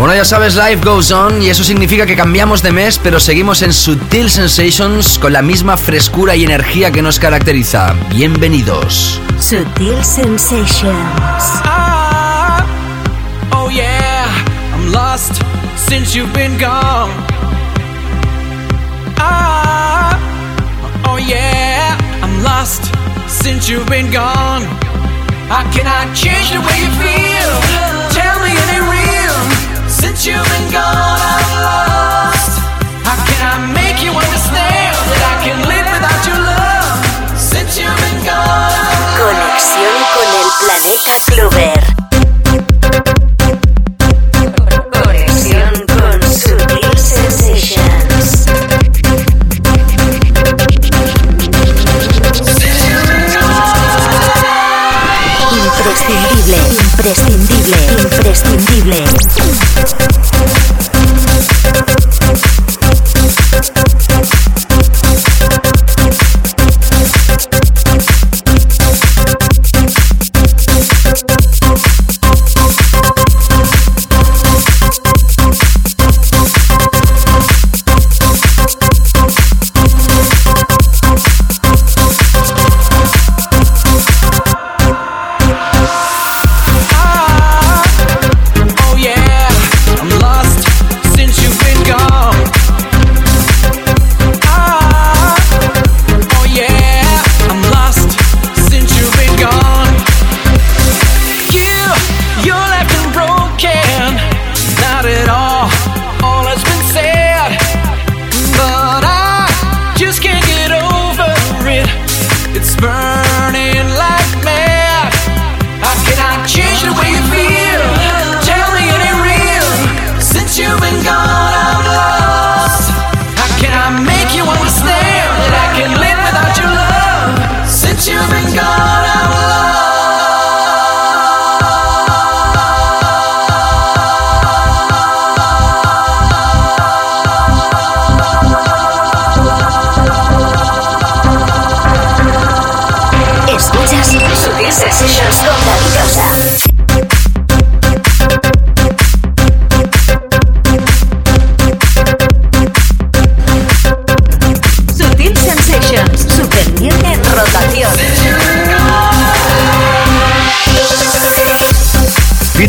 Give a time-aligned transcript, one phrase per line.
[0.00, 3.60] Bueno, ya sabes, Life Goes On y eso significa que cambiamos de mes, pero seguimos
[3.60, 7.94] en Sutil Sensations con la misma frescura y energía que nos caracteriza.
[8.08, 9.20] Bienvenidos.
[9.38, 10.94] Sutil Sensations.
[11.66, 12.64] Ah,
[13.52, 14.24] oh yeah,
[14.74, 15.34] I'm lost
[15.76, 17.12] since you've been gone.
[19.18, 20.18] Ah,
[21.08, 22.86] oh yeah, I'm lost
[23.28, 24.66] since you've been gone.
[25.50, 27.79] I change the way you feel?
[30.00, 32.56] Since you've been gone, I'm lost.
[33.04, 37.04] How can I make you understand that I can live without your love?
[37.36, 41.80] Since you've been gone, I'm Conexión con el planeta Clover.
[55.52, 56.58] Imprescindible,
[56.96, 58.69] imprescindible, imprescindible.
[58.92, 59.99] Oh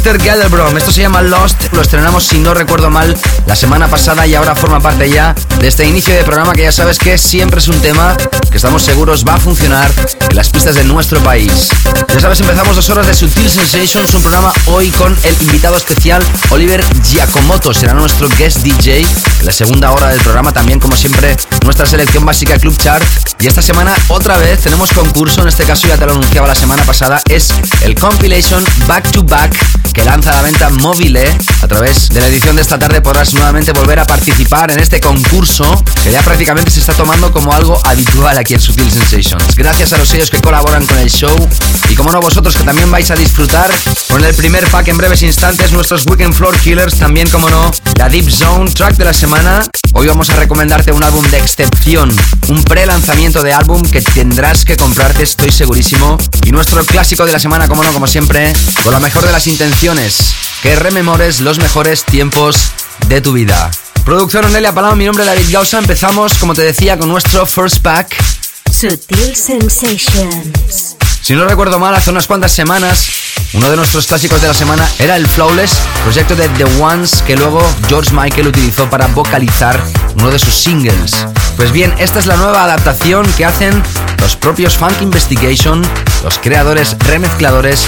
[0.03, 4.25] Peter Gelderbrom, esto se llama Lost, lo estrenamos si no recuerdo mal la semana pasada
[4.25, 7.59] y ahora forma parte ya de este inicio de programa que ya sabes que siempre
[7.59, 8.17] es un tema
[8.49, 9.91] que estamos seguros va a funcionar
[10.27, 11.69] en las pistas de nuestro país.
[12.11, 16.23] Ya sabes, empezamos dos horas de Sutil Sensations, un programa hoy con el invitado especial
[16.49, 21.37] Oliver Giacomoto, será nuestro guest DJ en la segunda hora del programa, también como siempre
[21.63, 23.03] nuestra selección básica Club Chart.
[23.39, 26.55] Y esta semana otra vez tenemos concurso, en este caso ya te lo anunciaba la
[26.55, 27.53] semana pasada, es
[27.83, 29.55] el compilation Back to Back
[29.93, 31.37] que lanza a la venta Mobile.
[31.61, 34.99] A través de la edición de esta tarde podrás nuevamente volver a participar en este
[34.99, 39.55] concurso que ya prácticamente se está tomando como algo habitual aquí en Sutil Sensations.
[39.55, 41.35] Gracias a los sellos que colaboran con el show
[41.89, 43.71] y como no vosotros que también vais a disfrutar
[44.09, 48.07] con el primer pack en breves instantes nuestros Weekend Floor Killers, también como no la
[48.07, 49.67] Deep Zone track de la semana.
[49.93, 52.15] Hoy vamos a recomendarte un álbum de excepción,
[52.47, 56.17] un pre-lanzamiento de álbum que tendrás que comprarte, estoy segurísimo.
[56.45, 58.53] Y nuestro clásico de la semana, como no, como siempre,
[58.83, 59.80] con la mejor de las intenciones,
[60.61, 62.55] que rememores los mejores tiempos
[63.07, 63.71] de tu vida.
[64.05, 65.79] Producción Onelia Palau, mi nombre es David Gausa.
[65.79, 68.15] Empezamos, como te decía, con nuestro first pack.
[68.71, 70.97] Sutil Sensations.
[71.21, 73.07] Si no recuerdo mal, hace unas cuantas semanas
[73.53, 75.73] Uno de nuestros clásicos de la semana era el Flawless,
[76.03, 79.79] proyecto de The Ones que luego George Michael utilizó para vocalizar
[80.15, 81.27] uno de sus singles.
[81.57, 83.83] Pues bien, esta es la nueva adaptación que hacen
[84.19, 85.81] los propios Funk Investigation,
[86.23, 87.85] los creadores remezcladores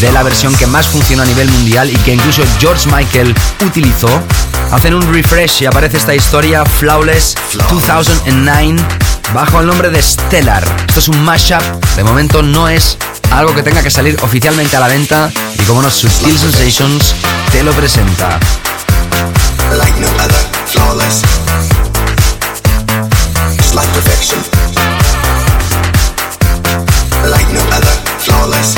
[0.00, 3.34] de la versión que más funciona a nivel mundial y que incluso George Michael
[3.64, 4.22] utilizó.
[4.70, 7.34] Hacen un refresh y aparece esta historia Flawless
[7.70, 10.64] 2009 bajo el nombre de Stellar.
[10.88, 11.62] Esto es un mashup,
[11.96, 12.96] de momento no es
[13.30, 17.14] algo que tenga que salir oficialmente a la venta y como no, Subtil Sensations
[17.52, 18.38] te lo presenta.
[19.78, 21.22] Like no other, flawless.
[23.58, 24.38] It's like perfection.
[27.28, 28.74] Like no other, flawless.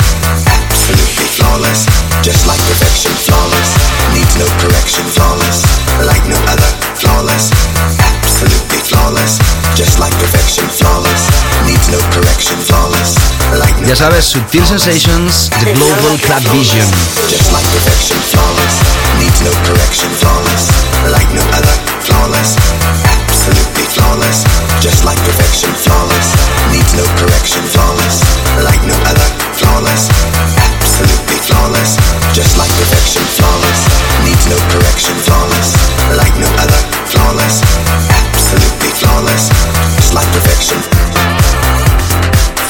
[0.47, 1.85] Absolutely flawless.
[2.23, 3.69] Just like perfection, flawless.
[4.13, 5.63] Needs no correction, flawless.
[6.05, 8.08] Like no other, flawless.
[8.39, 9.35] Absolutely flawless.
[9.75, 11.27] Just like perfection, flawless.
[11.67, 13.19] Needs no correction, flawless.
[13.59, 16.87] Like no Ya sabes, Subtil Sensations, The Global Club Vision.
[17.27, 18.79] Just like perfection, flawless.
[19.19, 20.71] Needs no correction, flawless.
[21.11, 22.55] Like no other, flawless.
[23.03, 24.47] Absolutely flawless.
[24.79, 26.31] Just like perfection, flawless.
[26.71, 28.23] Needs no correction, flawless.
[28.63, 30.07] Like no other, flawless.
[30.55, 31.99] Absolutely flawless.
[32.31, 33.83] Just like perfection, flawless.
[34.23, 35.75] Needs no correction, flawless.
[36.15, 38.18] Like no other, flawless.
[38.51, 39.49] Absolutely flawless.
[39.95, 40.77] Just like perfection.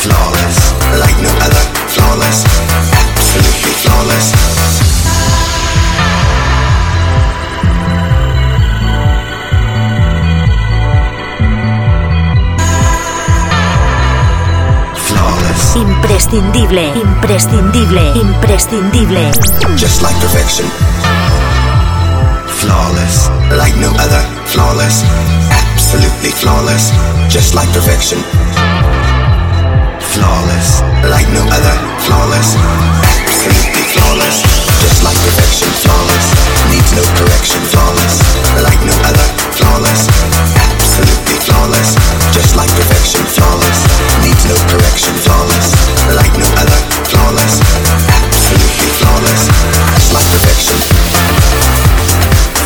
[0.04, 0.58] Flawless.
[1.00, 2.44] Like no other, flawless.
[2.92, 4.28] Absolutely flawless.
[15.08, 15.76] Flawless.
[15.80, 19.78] Imprescindible, imprescindible, imprescindible.
[19.78, 20.66] just like perfection.
[22.60, 24.22] Flawless, like no other,
[24.52, 25.04] flawless,
[25.90, 26.94] absolutely flawless,
[27.34, 28.22] just like perfection.
[30.14, 31.76] Flawless, like no other,
[32.06, 32.54] flawless,
[33.02, 34.38] absolutely flawless,
[34.86, 35.66] just like perfection.
[35.82, 36.26] Flawless,
[36.70, 37.58] needs no correction.
[37.74, 38.22] Flawless,
[38.62, 39.28] like no other,
[39.58, 40.06] flawless,
[40.62, 41.98] absolutely flawless,
[42.38, 43.26] just like perfection.
[43.26, 43.82] Flawless,
[44.22, 45.18] needs no correction.
[45.26, 45.74] Flawless,
[46.14, 47.66] like no other, flawless,
[48.14, 49.42] absolutely flawless,
[49.98, 51.89] just like perfection.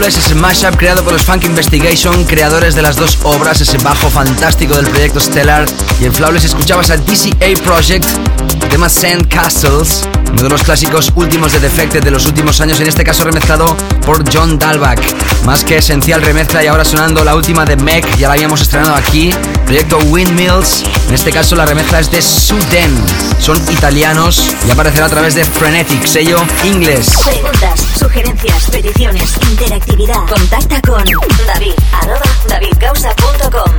[0.00, 4.08] Flawless, ese mashup creado por los Funk Investigation, creadores de las dos obras, ese bajo
[4.08, 5.66] fantástico del proyecto Stellar,
[6.00, 8.06] y en Flawless escuchabas al DCA Project,
[8.70, 12.86] tema Sand Castles, uno de los clásicos últimos de Defected de los últimos años, en
[12.86, 13.76] este caso remezclado
[14.06, 15.00] por John Dalbach.
[15.44, 18.94] Más que esencial remezcla y ahora sonando la última de Meg, ya la habíamos estrenado
[18.94, 19.34] aquí,
[19.70, 22.92] proyecto Windmills, en este caso la remezcla es de Suden,
[23.38, 27.08] son italianos y aparecerá a través de Frenetic, sello inglés.
[27.24, 30.26] Preguntas, sugerencias, peticiones, interactividad.
[30.26, 31.04] Contacta con
[31.46, 33.72] David, arroba davidgausa.com.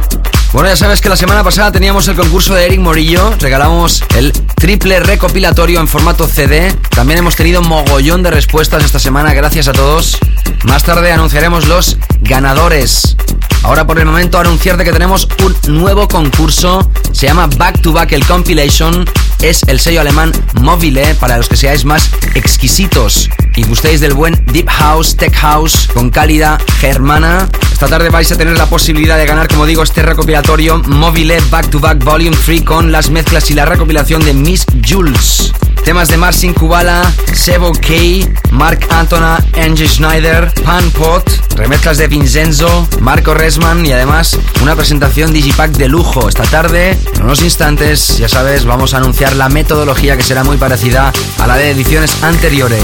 [0.54, 4.32] Bueno, ya sabes que la semana pasada teníamos el concurso de Eric Morillo, regalamos el
[4.32, 6.74] triple recopilatorio en formato CD.
[6.92, 10.18] También hemos tenido mogollón de respuestas esta semana, gracias a todos.
[10.64, 13.18] Más tarde anunciaremos los ganadores.
[13.64, 18.12] Ahora por el momento anunciarte que tenemos un nuevo concurso, se llama Back to Back
[18.12, 19.06] el Compilation,
[19.42, 24.44] es el sello alemán Mobile para los que seáis más exquisitos y gustéis del buen
[24.52, 27.48] Deep House, Tech House con cálida germana.
[27.72, 31.70] Esta tarde vais a tener la posibilidad de ganar, como digo, este recopilatorio Mobile Back
[31.70, 35.54] to Back Volume 3 con las mezclas y la recopilación de Miss Jules.
[35.84, 37.02] Temas de Marcin Kubala,
[37.34, 44.38] Sebo K, Mark Antona, Angie Schneider, Pan Pot, remezclas de Vincenzo, Marco Resman y además
[44.62, 46.30] una presentación Digipack de lujo.
[46.30, 50.58] Esta tarde, en unos instantes, ya sabes, vamos a anunciar la metodología que será muy
[50.58, 52.84] parecida a la de ediciones anteriores.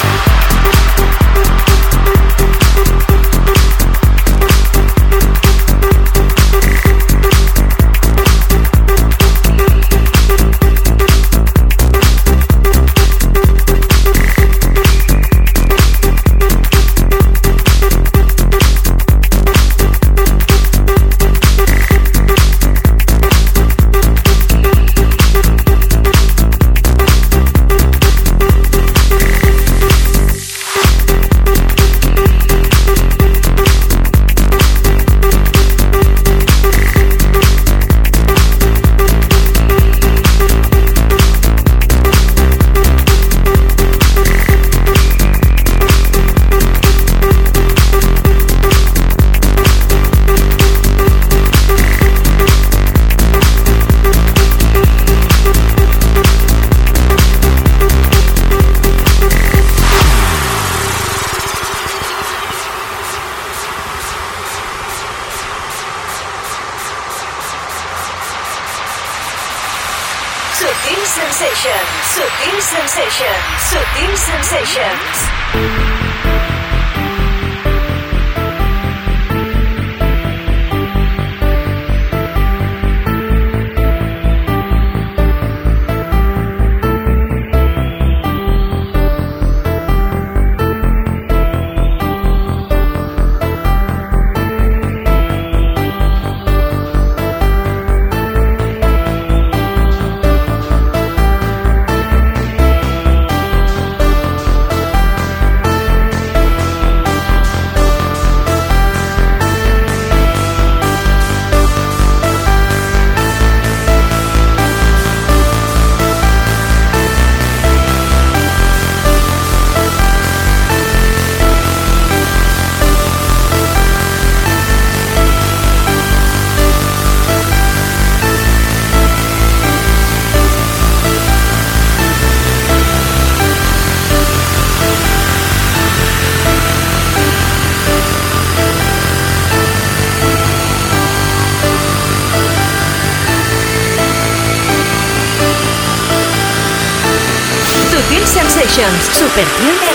[149.33, 149.90] Super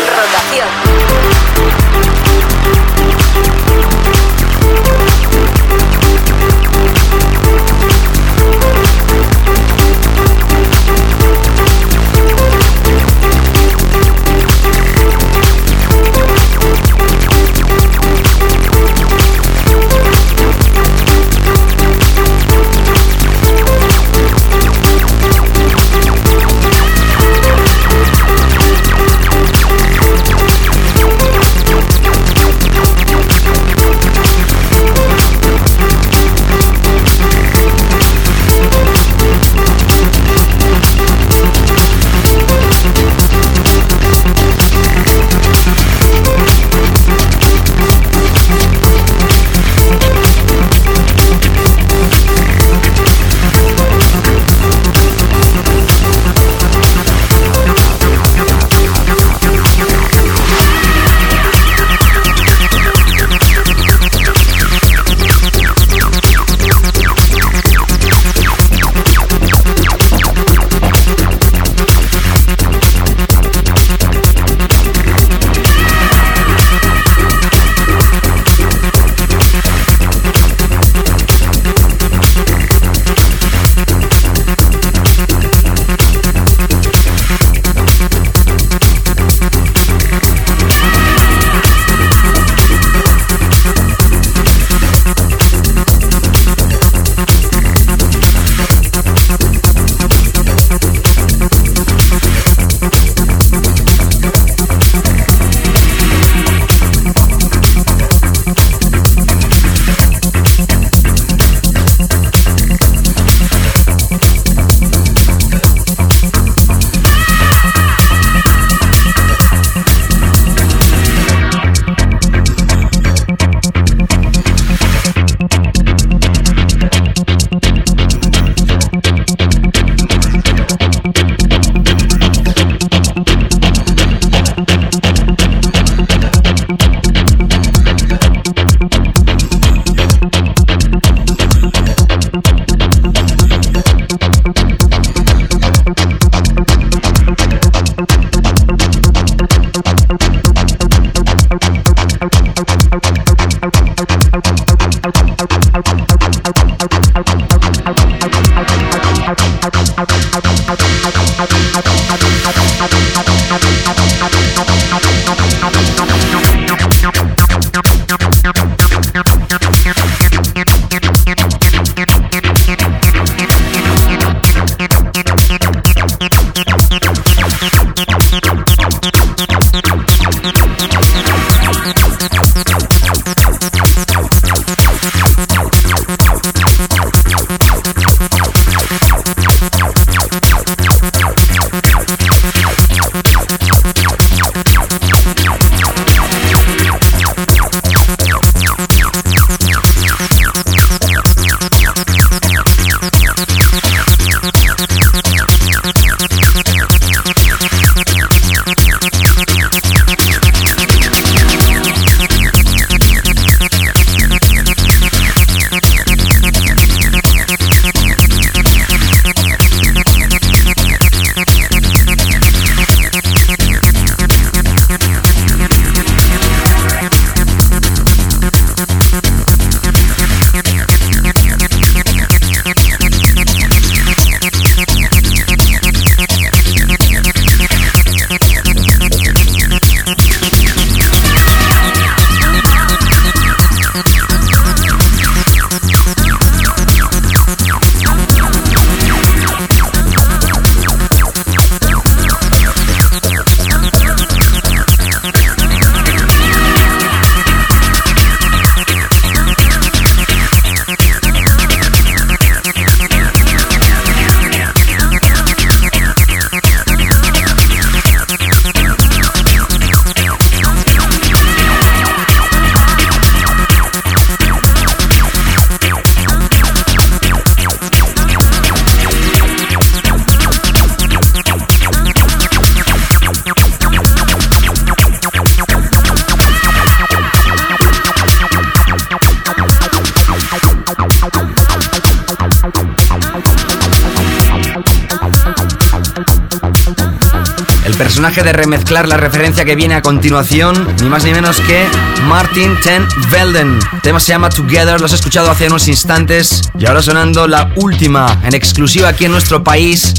[299.05, 301.87] la referencia que viene a continuación, ni más ni menos que
[302.25, 303.79] Martin Ten Velden.
[303.93, 307.71] El tema se llama Together, lo has escuchado hace unos instantes y ahora sonando la
[307.77, 310.15] última en exclusiva aquí en nuestro país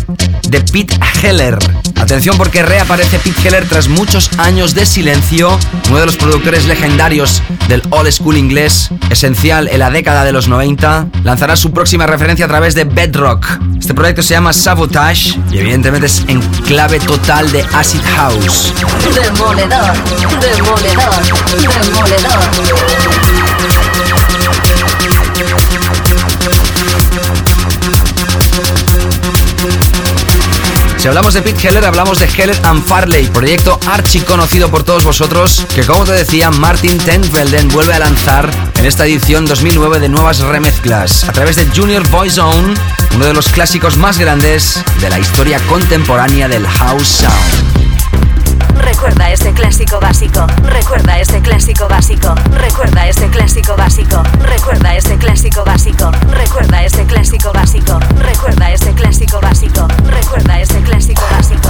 [0.47, 1.57] de Pete Heller.
[1.95, 5.57] Atención porque reaparece Pete Heller tras muchos años de silencio,
[5.89, 10.47] uno de los productores legendarios del old school inglés, esencial en la década de los
[10.47, 13.59] 90, lanzará su próxima referencia a través de Bedrock.
[13.87, 18.73] Este proyecto se llama Sabotage y evidentemente es en clave total de Acid House.
[31.07, 35.05] Si hablamos de Pete Heller, hablamos de Heller and Farley, proyecto archi conocido por todos
[35.05, 40.09] vosotros, que como te decía, Martin Tenvelden vuelve a lanzar en esta edición 2009 de
[40.09, 42.73] nuevas remezclas, a través de Junior Boyzone,
[43.15, 47.76] uno de los clásicos más grandes de la historia contemporánea del House Sound.
[48.79, 50.45] Recuerda este clásico básico.
[50.63, 52.35] Recuerda este clásico básico.
[52.51, 54.23] Recuerda este clásico básico.
[54.41, 56.11] Recuerda este clásico básico.
[56.31, 57.99] Recuerda este clásico básico.
[58.19, 59.87] Recuerda este clásico básico.
[60.05, 61.66] Recuerda este clásico básico.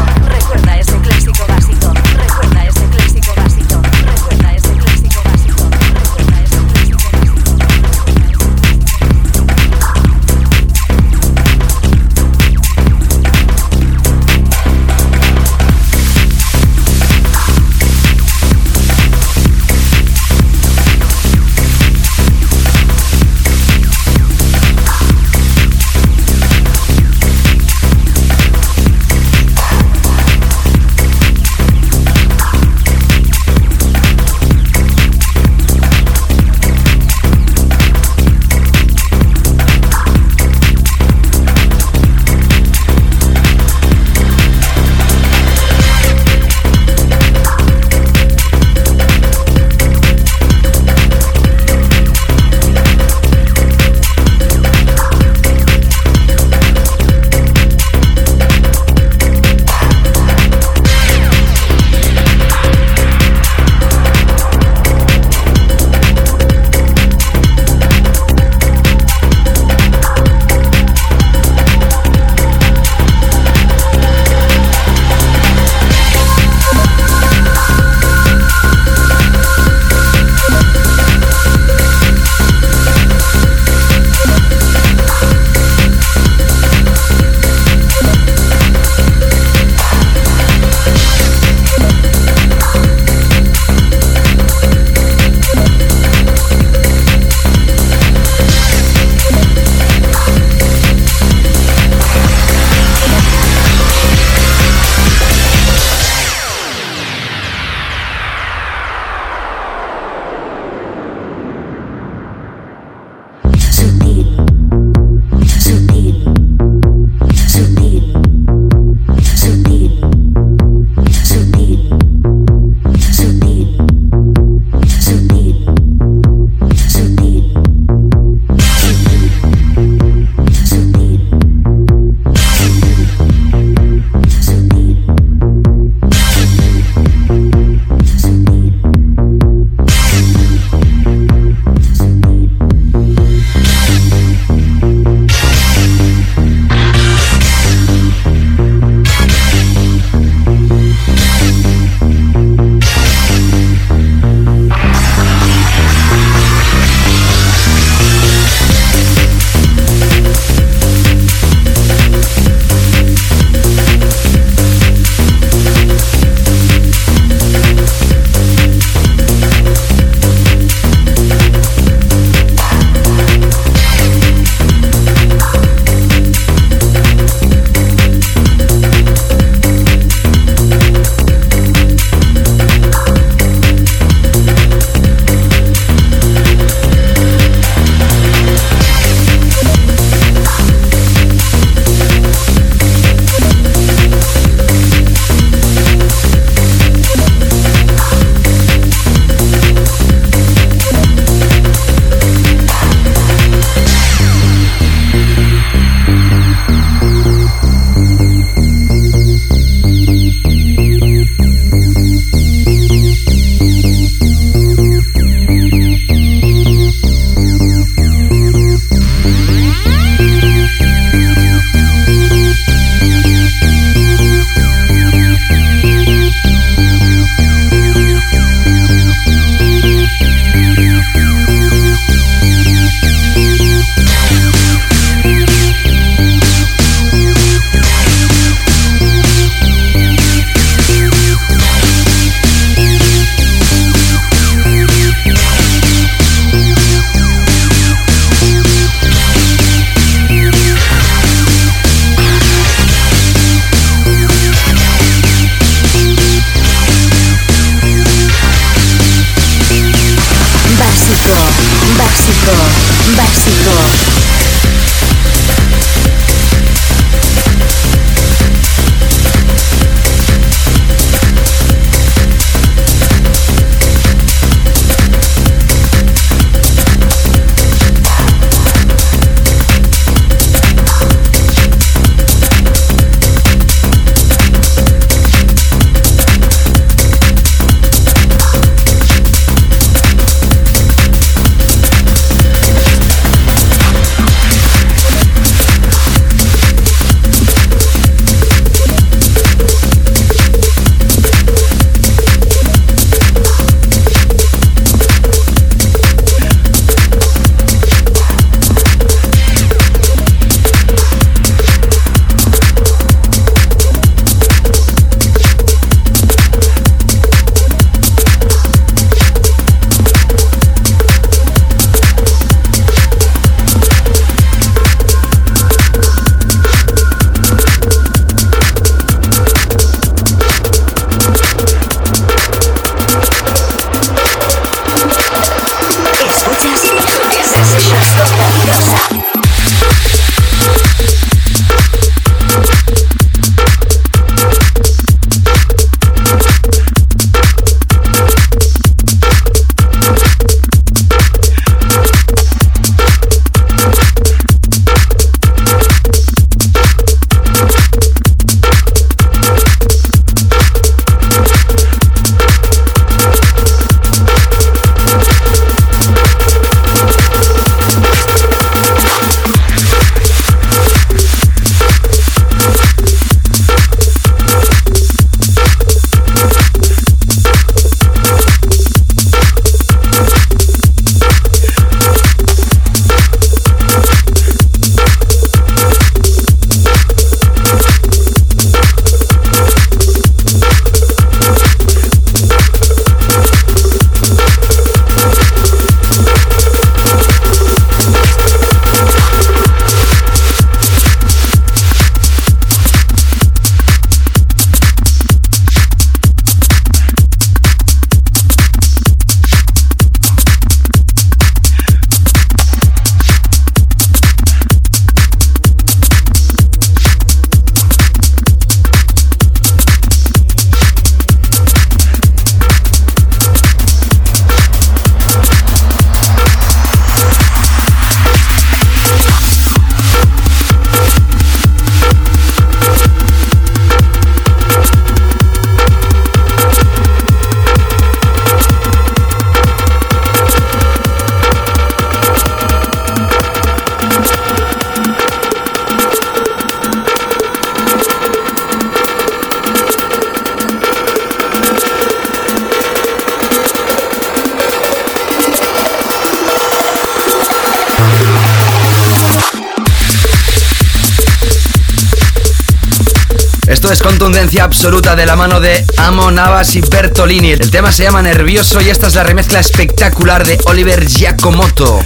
[464.55, 467.51] Absoluta de la mano de Amo Navas y Bertolini.
[467.51, 471.99] El tema se llama Nervioso y esta es la remezcla espectacular de Oliver Giacomotto.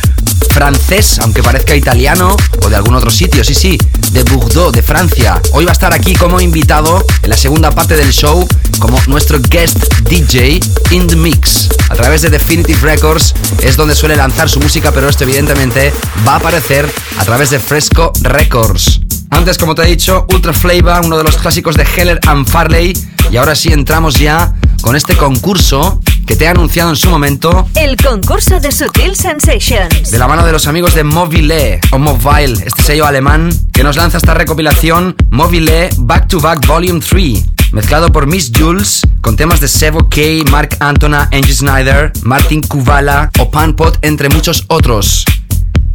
[0.50, 3.78] Francés, aunque parezca italiano o de algún otro sitio, sí, sí,
[4.12, 5.40] de Bordeaux, de Francia.
[5.54, 8.46] Hoy va a estar aquí como invitado en la segunda parte del show
[8.80, 9.78] como nuestro guest
[10.10, 11.70] DJ in the mix.
[11.90, 15.94] A través de Definitive Records es donde suele lanzar su música, pero esto evidentemente
[16.28, 19.01] va a aparecer a través de Fresco Records.
[19.32, 22.94] Antes, como te he dicho, Ultra Flavor, uno de los clásicos de Heller and Farley.
[23.32, 27.68] Y ahora sí entramos ya con este concurso que te he anunciado en su momento.
[27.76, 30.12] El concurso de Sutil Sensations.
[30.12, 33.96] De la mano de los amigos de Mobile o Mobile, este sello alemán que nos
[33.96, 37.46] lanza esta recopilación Mobile Back to Back Volume 3.
[37.72, 40.22] Mezclado por Miss Jules con temas de Sevo K,
[40.52, 45.24] Mark Antona, Angie Snyder, Martin Kuvala o Panpot, entre muchos otros.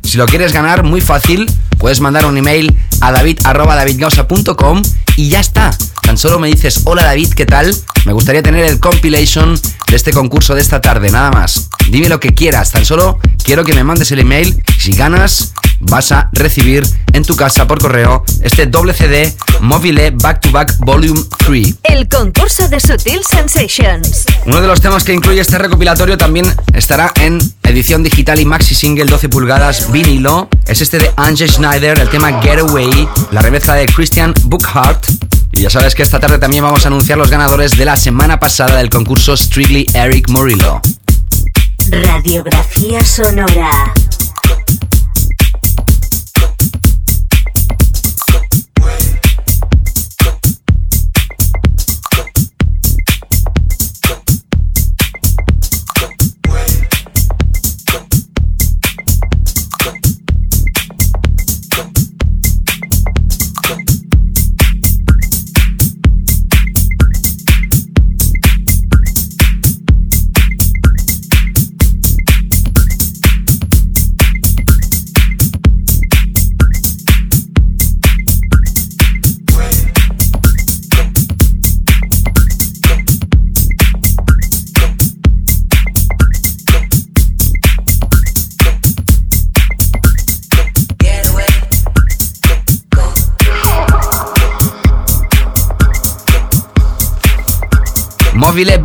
[0.02, 4.82] Si lo quieres ganar, muy fácil, puedes mandar un email a david.davidgausa.com
[5.16, 5.70] y ya está.
[6.02, 7.74] Tan solo me dices, hola David, ¿qué tal?
[8.04, 11.68] Me gustaría tener el compilation de este concurso de esta tarde, nada más.
[11.90, 14.62] Dime lo que quieras, tan solo quiero que me mandes el email.
[14.78, 20.40] Si ganas, vas a recibir en tu casa por correo este doble CD Mobile Back
[20.40, 21.74] to Back Volume 3.
[21.84, 24.24] El concurso de Sutil Sensations.
[24.44, 28.74] Uno de los temas que incluye este recopilatorio también estará en edición digital y maxi
[28.74, 30.48] single 12 pulgadas vinilo.
[30.66, 35.06] Es este de Angie Schneider, el tema Getaway, la remezcla de Christian Bookhart.
[35.52, 38.40] Y ya sabes que esta tarde también vamos a anunciar los ganadores de la semana
[38.40, 40.80] pasada del concurso Strictly Eric Morillo.
[41.88, 43.94] Radiografía sonora.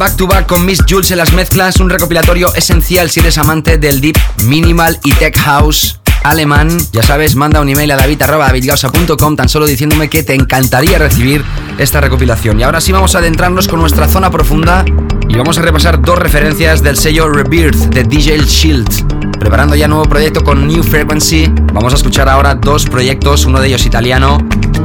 [0.01, 3.77] Back to back con Miss Jules en las mezclas, un recopilatorio esencial si eres amante
[3.77, 6.75] del deep minimal y tech house alemán.
[6.91, 11.45] Ya sabes, manda un email a david.davidgausa.com tan solo diciéndome que te encantaría recibir
[11.77, 12.59] esta recopilación.
[12.59, 14.83] Y ahora sí vamos a adentrarnos con nuestra zona profunda
[15.29, 19.30] y vamos a repasar dos referencias del sello Rebirth de DJ Shield.
[19.41, 23.69] Preparando ya nuevo proyecto con New Frequency, vamos a escuchar ahora dos proyectos, uno de
[23.69, 24.37] ellos italiano.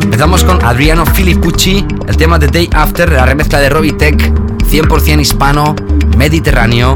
[0.03, 5.21] Empezamos con Adriano Filippucci, el tema de Day After, la remezcla de Robbie Tech, 100%
[5.21, 5.77] hispano,
[6.17, 6.95] mediterráneo.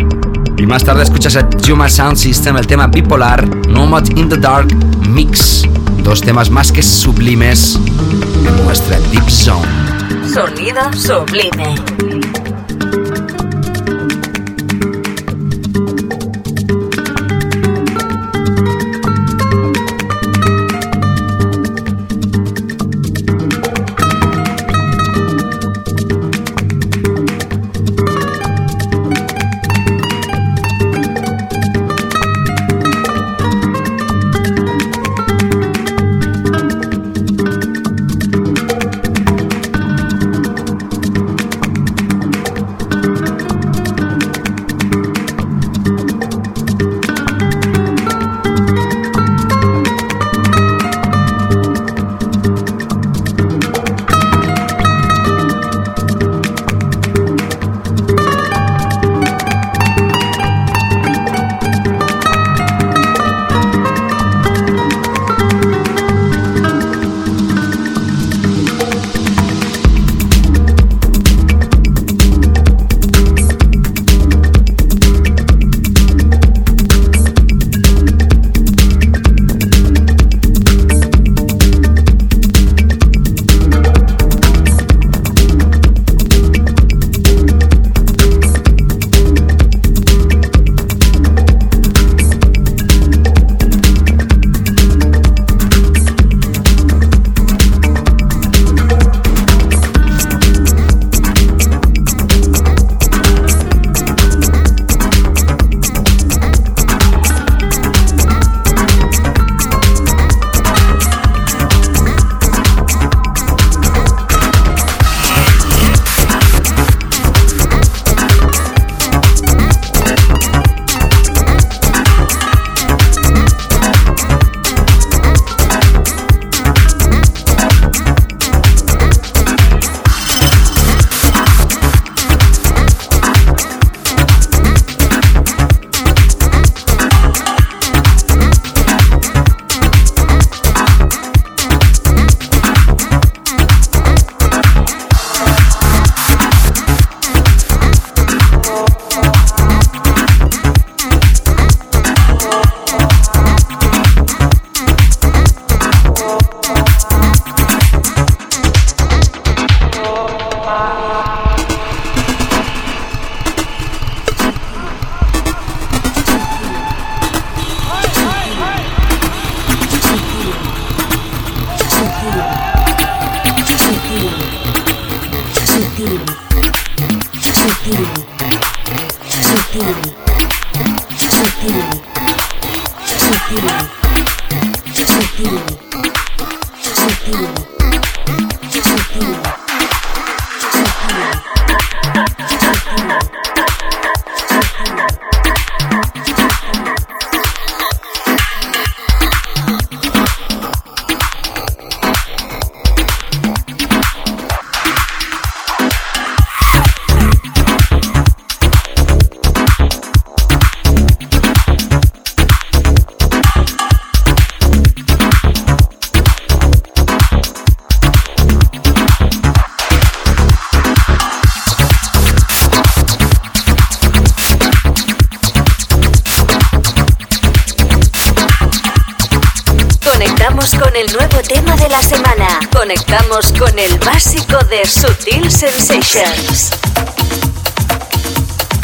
[0.56, 4.74] Y más tarde escuchas a Juma Sound System, el tema bipolar, Nomad in the Dark,
[5.06, 5.68] Mix.
[6.02, 7.78] Dos temas más que sublimes
[8.46, 9.68] en nuestra Deep Zone.
[10.26, 11.74] Sonido sublime.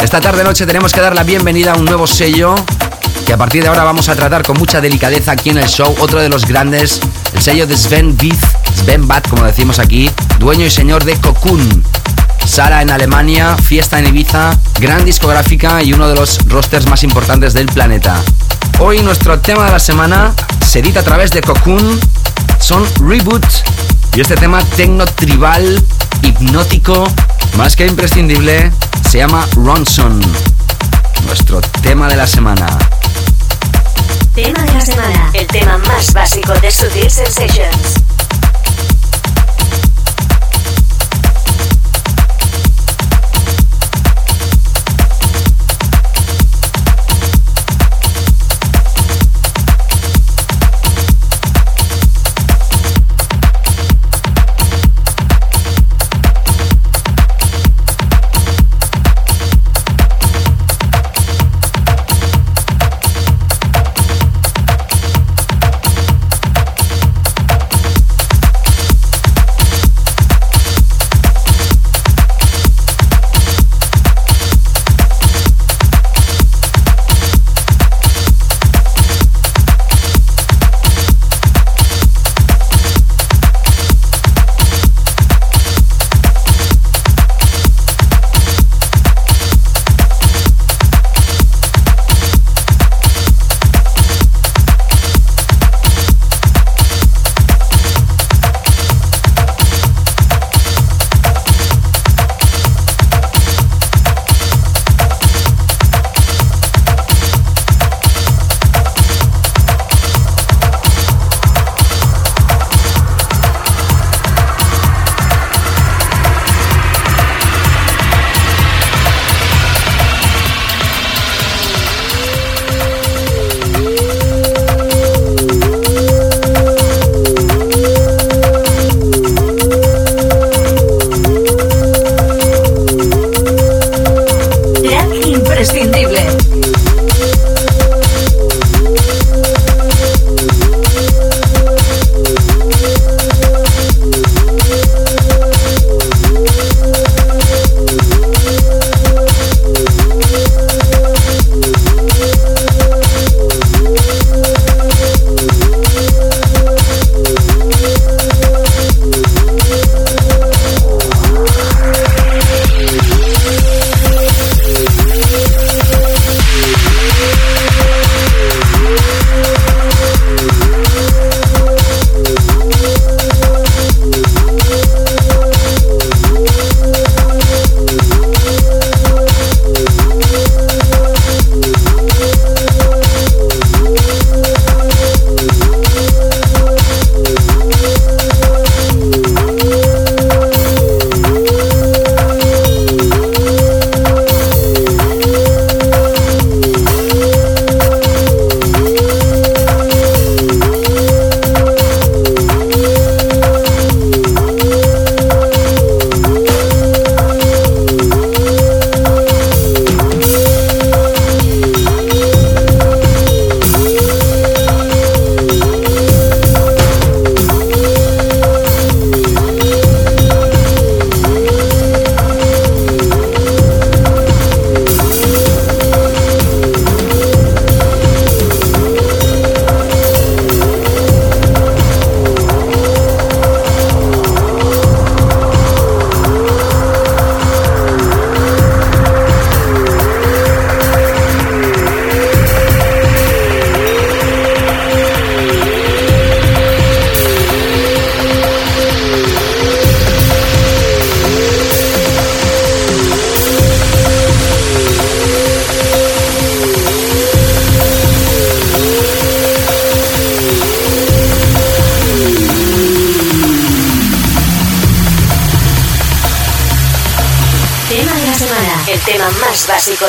[0.01, 2.55] Esta tarde noche tenemos que dar la bienvenida a un nuevo sello
[3.27, 5.93] que a partir de ahora vamos a tratar con mucha delicadeza aquí en el show.
[5.99, 7.01] Otro de los grandes,
[7.35, 8.41] el sello de Sven Bith,
[8.77, 10.09] Sven Bat, como decimos aquí,
[10.39, 11.83] dueño y señor de Cocoon.
[12.47, 17.55] Sara en Alemania, fiesta en Ibiza, gran discográfica y uno de los rosters más importantes
[17.55, 18.23] del planeta.
[18.79, 20.33] Hoy nuestro tema de la semana
[20.65, 21.99] se edita a través de Cocoon,
[22.61, 23.45] son Reboot
[24.15, 25.83] y este tema tecno tribal,
[26.27, 27.07] hipnótico,
[27.57, 28.73] Más que imprescindible,
[29.09, 30.21] se llama Ronson.
[31.25, 32.67] Nuestro tema de la semana.
[34.35, 35.31] Tema de la semana.
[35.33, 37.96] El tema más básico de Sutil Sensations.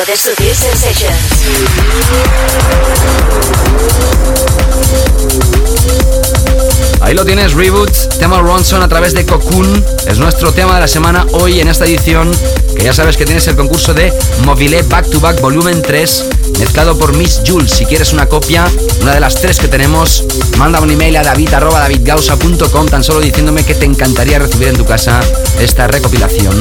[0.06, 1.16] De Sutil Sensations.
[7.00, 9.84] Ahí lo tienes, Reboot, tema Ronson a través de Cocoon.
[10.06, 12.30] Es nuestro tema de la semana hoy en esta edición,
[12.76, 14.12] que ya sabes que tienes el concurso de
[14.44, 16.24] Mobile Back to Back Volumen 3,
[16.58, 17.70] mezclado por Miss Jules.
[17.70, 18.66] Si quieres una copia,
[19.02, 20.24] una de las tres que tenemos,
[20.56, 25.20] manda un email a david.davidgausa.com tan solo diciéndome que te encantaría recibir en tu casa
[25.60, 26.58] esta recopilación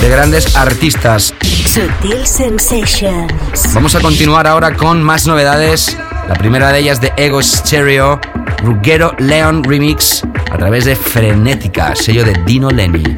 [0.00, 1.34] de grandes artistas.
[1.42, 3.74] Sutil Sensations.
[3.74, 5.96] Vamos a continuar ahora con más novedades.
[6.28, 8.20] La primera de ellas de Ego Stereo,
[8.62, 13.16] Ruggero Leon Remix, a través de Frenética, sello de Dino Lenny.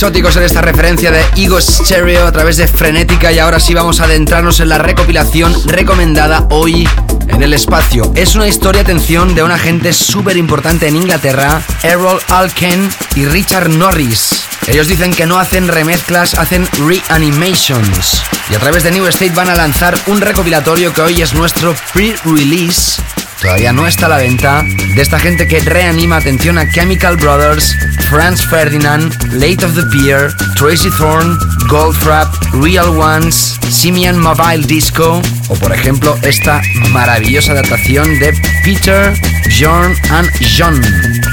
[0.00, 4.00] Exóticos en esta referencia de Ego Stereo a través de Frenética y ahora sí vamos
[4.00, 6.88] a adentrarnos en la recopilación recomendada hoy
[7.28, 8.10] en el espacio.
[8.14, 13.68] Es una historia, atención, de un agente súper importante en Inglaterra, Errol Alken y Richard
[13.68, 14.42] Norris.
[14.68, 18.22] Ellos dicen que no hacen remezclas, hacen reanimations.
[18.50, 21.74] Y a través de New State van a lanzar un recopilatorio que hoy es nuestro
[21.92, 23.02] pre-release
[23.40, 24.62] todavía no está a la venta,
[24.94, 27.74] de esta gente que reanima atención a Chemical Brothers,
[28.08, 31.38] Franz Ferdinand, Late of the Pier, Tracy Thorn,
[31.68, 36.60] Goldfrapp, Real Ones, Simian Mobile Disco o por ejemplo esta
[36.90, 38.32] maravillosa adaptación de
[38.64, 39.14] Peter,
[39.58, 40.80] John and John,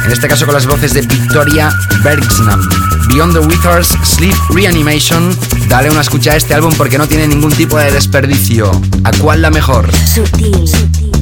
[0.06, 1.72] en este caso con las voces de Victoria
[2.04, 2.68] Bergsnam.
[3.10, 5.38] Beyond the Withers Sleep Reanimation,
[5.68, 8.70] dale una escucha a este álbum porque no tiene ningún tipo de desperdicio.
[9.04, 9.90] ¿A cuál la mejor?
[10.06, 10.68] Sutil.
[10.68, 11.17] did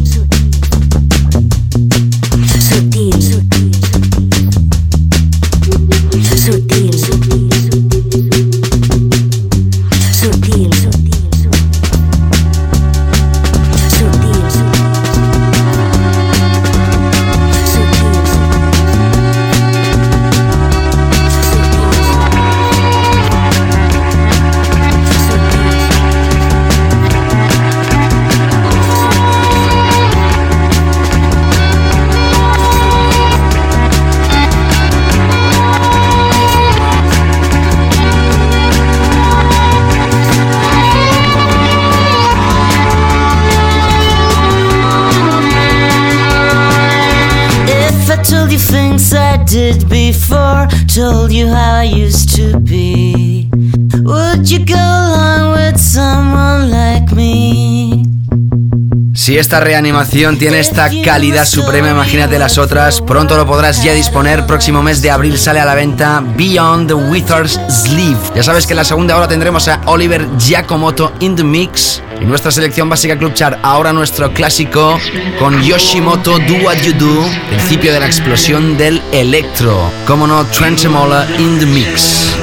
[59.35, 63.01] Si esta reanimación tiene esta calidad suprema, imagínate las otras.
[63.01, 64.45] Pronto lo podrás ya disponer.
[64.45, 68.17] Próximo mes de abril sale a la venta Beyond the Wither's Sleeve.
[68.33, 72.01] Ya sabes que en la segunda hora tendremos a Oliver Giacomoto in the mix.
[72.21, 74.97] Y nuestra selección básica Club Chart, ahora nuestro clásico
[75.37, 79.91] con Yoshimoto Do What You Do, principio de la explosión del electro.
[80.07, 82.33] Como no, Trenchemola in the mix.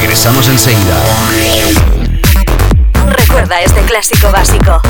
[0.00, 0.96] Regresamos enseguida.
[3.18, 4.80] Recuerda este clásico básico.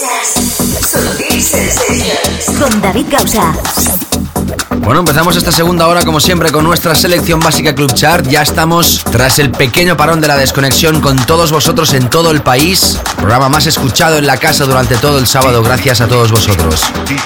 [0.00, 0.28] Gausas.
[0.80, 2.58] Sutil Sensations.
[2.58, 4.09] Con David Gausa.
[4.78, 8.26] Bueno, empezamos esta segunda hora como siempre con nuestra selección básica Club Chart.
[8.26, 12.42] Ya estamos tras el pequeño parón de la desconexión con todos vosotros en todo el
[12.42, 12.98] país.
[13.16, 16.82] Programa más escuchado en la casa durante todo el sábado gracias a todos vosotros.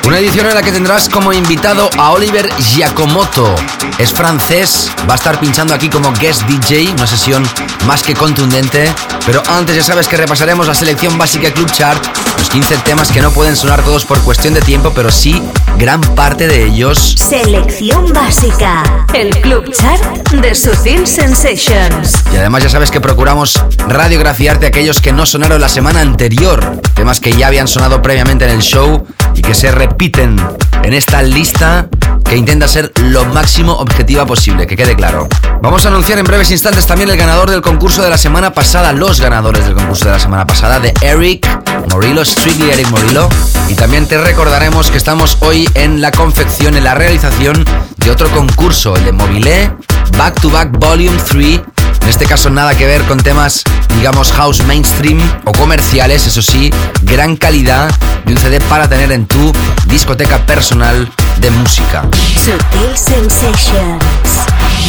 [0.07, 3.55] Una edición en la que tendrás como invitado a Oliver Giacomoto.
[3.99, 7.49] Es francés, va a estar pinchando aquí como guest DJ, una sesión
[7.87, 8.93] más que contundente.
[9.25, 12.03] Pero antes ya sabes que repasaremos la selección básica Club Chart,
[12.37, 15.43] los 15 temas que no pueden sonar todos por cuestión de tiempo, pero sí
[15.79, 17.14] gran parte de ellos.
[17.17, 18.83] Selección básica,
[19.15, 22.12] el Club Chart de Sutil Sensations.
[22.33, 27.21] Y además ya sabes que procuramos radiografiarte aquellos que no sonaron la semana anterior, temas
[27.21, 30.37] que ya habían sonado previamente en el show y que se repiten
[30.83, 31.89] en esta lista
[32.25, 35.29] que intenta ser lo máximo objetiva posible, que quede claro.
[35.62, 38.93] Vamos a anunciar en breves instantes también el ganador del concurso de la semana pasada,
[38.93, 41.47] los ganadores del concurso de la semana pasada, de Eric
[41.91, 43.29] Morillo, Strictly Eric Morillo.
[43.69, 47.67] Y también te recordaremos que estamos hoy en la confección, en la realización
[47.99, 49.71] de otro concurso, el de Mobile
[50.17, 51.61] Back to Back Volume 3
[52.01, 53.63] en este caso nada que ver con temas,
[53.97, 56.71] digamos, house mainstream o comerciales, eso sí,
[57.03, 57.91] gran calidad
[58.25, 59.53] de un CD para tener en tu
[59.87, 62.05] discoteca personal de música.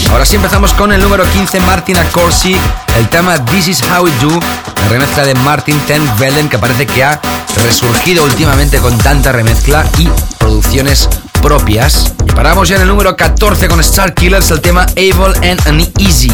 [0.10, 2.56] Ahora sí empezamos con el número 15, Martin Accorsi,
[2.98, 4.40] el tema This Is How We Do,
[4.82, 7.20] la remezcla de Martin Ten Velen, que parece que ha
[7.64, 10.08] resurgido últimamente con tanta remezcla y
[10.38, 11.10] producciones
[11.42, 12.14] propias.
[12.28, 16.32] Y paramos ya en el número 14 con Star Killers, el tema Able and Uneasy.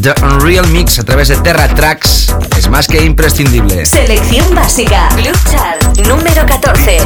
[0.00, 3.86] The Unreal Mix a través de Terra Tracks es más que imprescindible.
[3.86, 5.08] Selección básica.
[5.10, 5.98] Club Chart.
[6.06, 6.98] Número 14.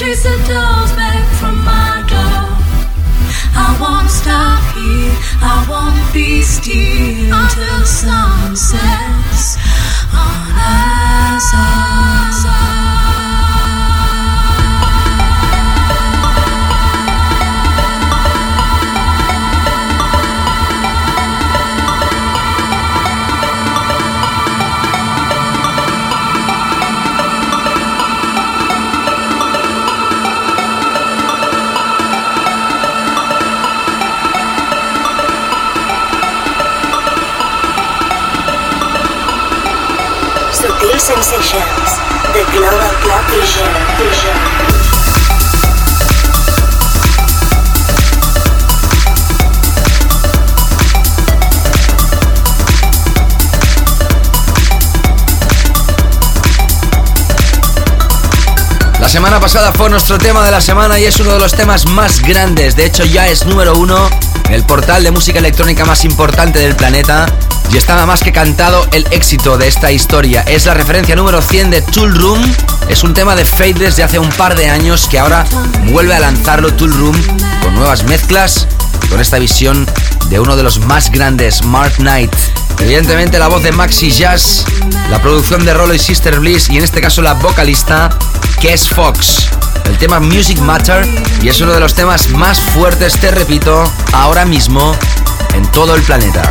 [0.00, 0.36] Chase the
[0.96, 2.48] back from my door.
[3.52, 5.12] I won't stop here.
[5.42, 8.56] I won't be still until sun
[59.30, 62.20] semana pasada fue nuestro tema de la semana y es uno de los temas más
[62.20, 62.74] grandes.
[62.74, 64.10] De hecho, ya es número uno
[64.46, 67.26] en el portal de música electrónica más importante del planeta
[67.72, 70.42] y estaba más que cantado el éxito de esta historia.
[70.48, 72.42] Es la referencia número 100 de Tool Room.
[72.88, 75.44] Es un tema de Fadeless de hace un par de años que ahora
[75.92, 77.16] vuelve a lanzarlo Tool Room
[77.62, 78.66] con nuevas mezclas,
[79.10, 79.86] con esta visión
[80.28, 82.34] de uno de los más grandes, Mark Knight.
[82.80, 84.64] Evidentemente la voz de Maxi Jazz,
[85.08, 88.08] la producción de Rollo y Sister Bliss y en este caso la vocalista
[88.60, 89.48] Kess Fox.
[89.86, 91.06] El tema Music Matter
[91.42, 94.94] y es uno de los temas más fuertes, te repito, ahora mismo
[95.54, 96.42] en todo el planeta.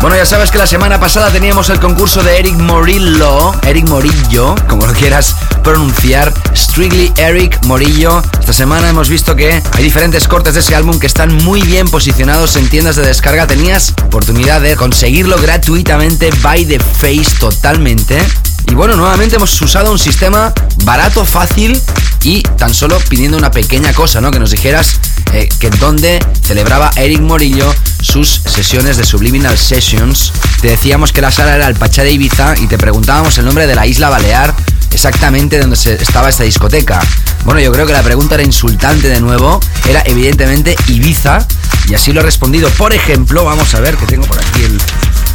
[0.00, 4.54] Bueno, ya sabes que la semana pasada teníamos el concurso de Eric Morillo, Eric Morillo,
[4.68, 8.22] como lo quieras pronunciar, Strictly Eric Morillo.
[8.40, 11.88] Esta semana hemos visto que hay diferentes cortes de ese álbum que están muy bien
[11.88, 13.46] posicionados en tiendas de descarga.
[13.46, 18.20] Tenías oportunidad de conseguirlo gratuitamente by the face totalmente.
[18.68, 20.52] Y bueno, nuevamente hemos usado un sistema
[20.84, 21.80] barato, fácil
[22.22, 24.30] y tan solo pidiendo una pequeña cosa, ¿no?
[24.30, 24.98] Que nos dijeras
[25.32, 30.32] eh, que donde celebraba Eric Morillo sus sesiones de Subliminal Sessions.
[30.60, 33.66] Te decíamos que la sala era el Pachá de Ibiza y te preguntábamos el nombre
[33.66, 34.54] de la isla Balear,
[34.92, 37.00] exactamente donde estaba esta discoteca.
[37.44, 41.46] Bueno, yo creo que la pregunta era insultante de nuevo, era evidentemente Ibiza
[41.88, 42.68] y así lo he respondido.
[42.70, 44.66] Por ejemplo, vamos a ver que tengo por aquí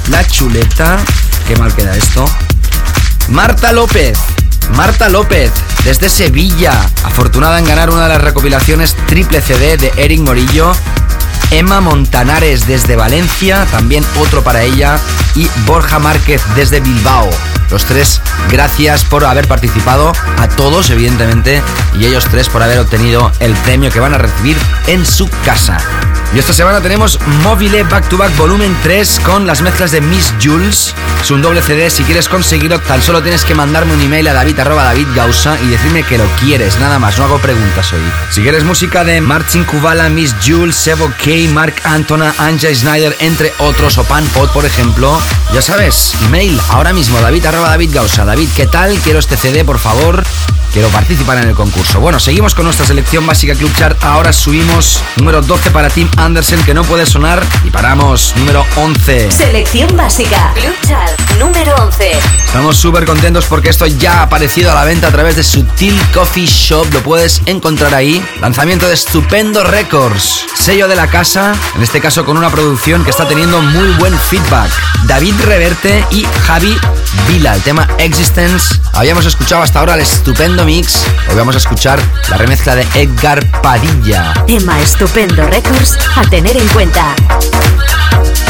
[0.10, 0.98] la chuleta.
[1.48, 2.26] Qué mal queda esto.
[3.30, 4.18] Marta López.
[4.76, 5.52] Marta López,
[5.86, 6.74] desde Sevilla,
[7.06, 10.74] afortunada en ganar una de las recopilaciones triple CD de Eric Morillo.
[11.52, 15.00] Emma Montanares desde Valencia, también otro para ella.
[15.36, 17.30] Y Borja Márquez desde Bilbao.
[17.70, 20.14] Los tres, gracias por haber participado.
[20.38, 21.62] A todos, evidentemente.
[22.00, 24.58] Y ellos tres por haber obtenido el premio que van a recibir
[24.88, 25.78] en su casa.
[26.34, 30.34] Y esta semana tenemos Mobile Back to Back Volumen 3 con las mezclas de Miss
[30.42, 30.94] Jules.
[31.22, 31.90] Es un doble CD.
[31.90, 35.68] Si quieres conseguirlo, tan solo tienes que mandarme un email a david David Gausa y
[35.68, 36.80] decirme que lo quieres.
[36.80, 38.02] Nada más, no hago preguntas hoy.
[38.30, 43.54] Si quieres música de Martin Kubala, Miss Jules, Sebo K, Mark Antona, Anja Snyder, entre
[43.60, 45.20] otros, o Pan Pot, por ejemplo,
[45.54, 48.26] ya sabes, email ahora mismo, david David Gausa.
[48.26, 48.98] David, ¿qué tal?
[49.00, 50.24] Quiero este CD, por favor.
[50.74, 52.00] Quiero participar en el concurso.
[52.00, 53.98] Bueno, seguimos con nuestra selección básica Club Chart.
[54.04, 57.44] Ahora subimos número 12 para Tim Anderson, que no puede sonar.
[57.64, 59.32] Y paramos número 11.
[59.32, 62.12] Selección básica Club Chart número 11.
[62.46, 66.00] Estamos súper contentos porque esto ya ha aparecido a la venta a través de Sutil
[66.14, 66.86] Coffee Shop.
[66.94, 68.26] Lo puedes encontrar ahí.
[68.42, 70.46] Lanzamiento de Estupendo Records.
[70.56, 74.18] Sello de la casa, en este caso con una producción que está teniendo muy buen
[74.18, 74.72] feedback.
[75.06, 76.78] David Reverte y Javi
[77.28, 77.56] Vila.
[77.56, 78.76] El tema Existence.
[78.94, 81.06] Habíamos escuchado hasta ahora el estupendo mix.
[81.30, 82.00] Hoy vamos a escuchar
[82.30, 84.34] la remezcla de Edgar Padilla.
[84.46, 87.16] Tema Estupendo Records a tener en cuenta.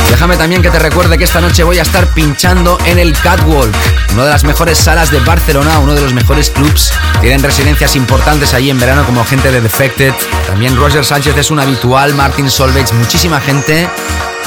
[0.09, 3.76] Déjame también que te recuerde que esta noche voy a estar pinchando en el Catwalk,
[4.13, 6.93] una de las mejores salas de Barcelona, uno de los mejores clubs.
[7.22, 10.13] Tienen residencias importantes allí en verano como gente de Defected.
[10.47, 13.89] También Roger Sánchez es un habitual, Martin Solveig, muchísima gente.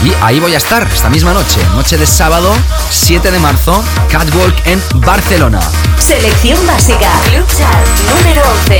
[0.03, 2.55] Y ahí voy a estar esta misma noche, noche de sábado
[2.91, 5.61] 7 de marzo, Catwalk en Barcelona.
[5.99, 8.79] Selección básica, Club Chart número 11.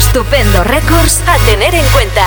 [0.00, 2.26] Estupendo Records a tener en cuenta.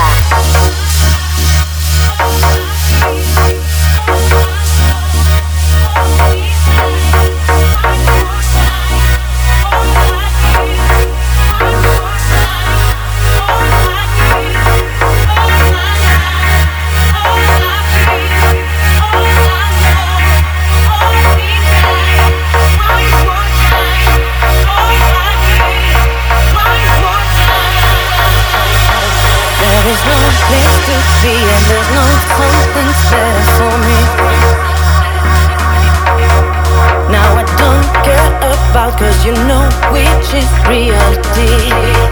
[41.43, 42.02] Ahí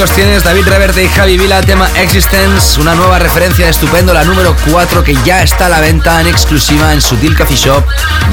[0.00, 4.24] los tienes, David Reverte y Javi Vila, tema Existence, una nueva referencia de estupendo, la
[4.24, 7.84] número 4 que ya está a la venta en exclusiva en Sutil Coffee Shop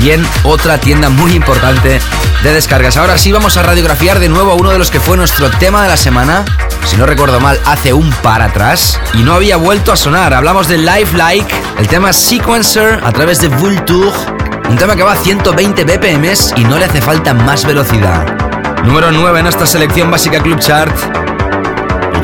[0.01, 1.99] y en otra tienda muy importante
[2.41, 2.95] de descargas.
[2.95, 5.83] Ahora sí vamos a radiografiar de nuevo a uno de los que fue nuestro tema
[5.83, 6.45] de la semana,
[6.85, 10.33] si no recuerdo mal, hace un par atrás y no había vuelto a sonar.
[10.33, 14.13] Hablamos de Life Like, el tema Sequencer a través de Vulture,
[14.69, 18.25] un tema que va a 120 BPMs y no le hace falta más velocidad.
[18.85, 21.26] Número 9 en esta selección básica Club Chart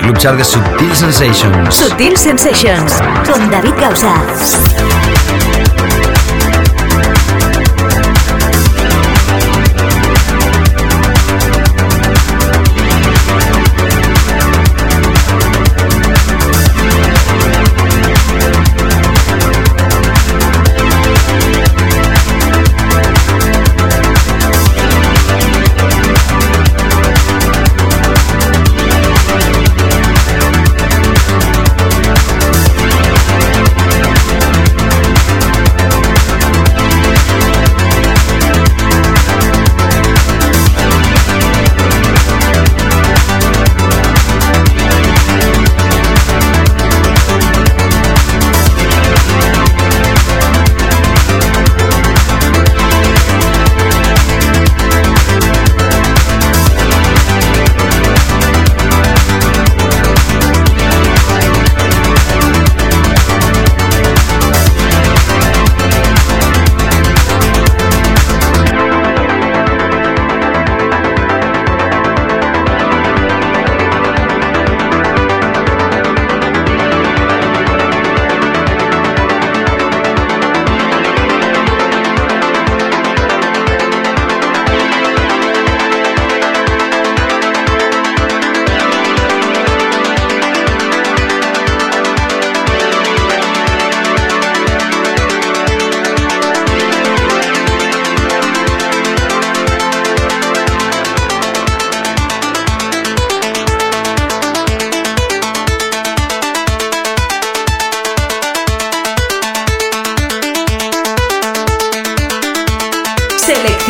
[0.03, 1.73] Club Chart de Sutil Sensations.
[1.73, 5.02] Sutil Sensations con David Gausa.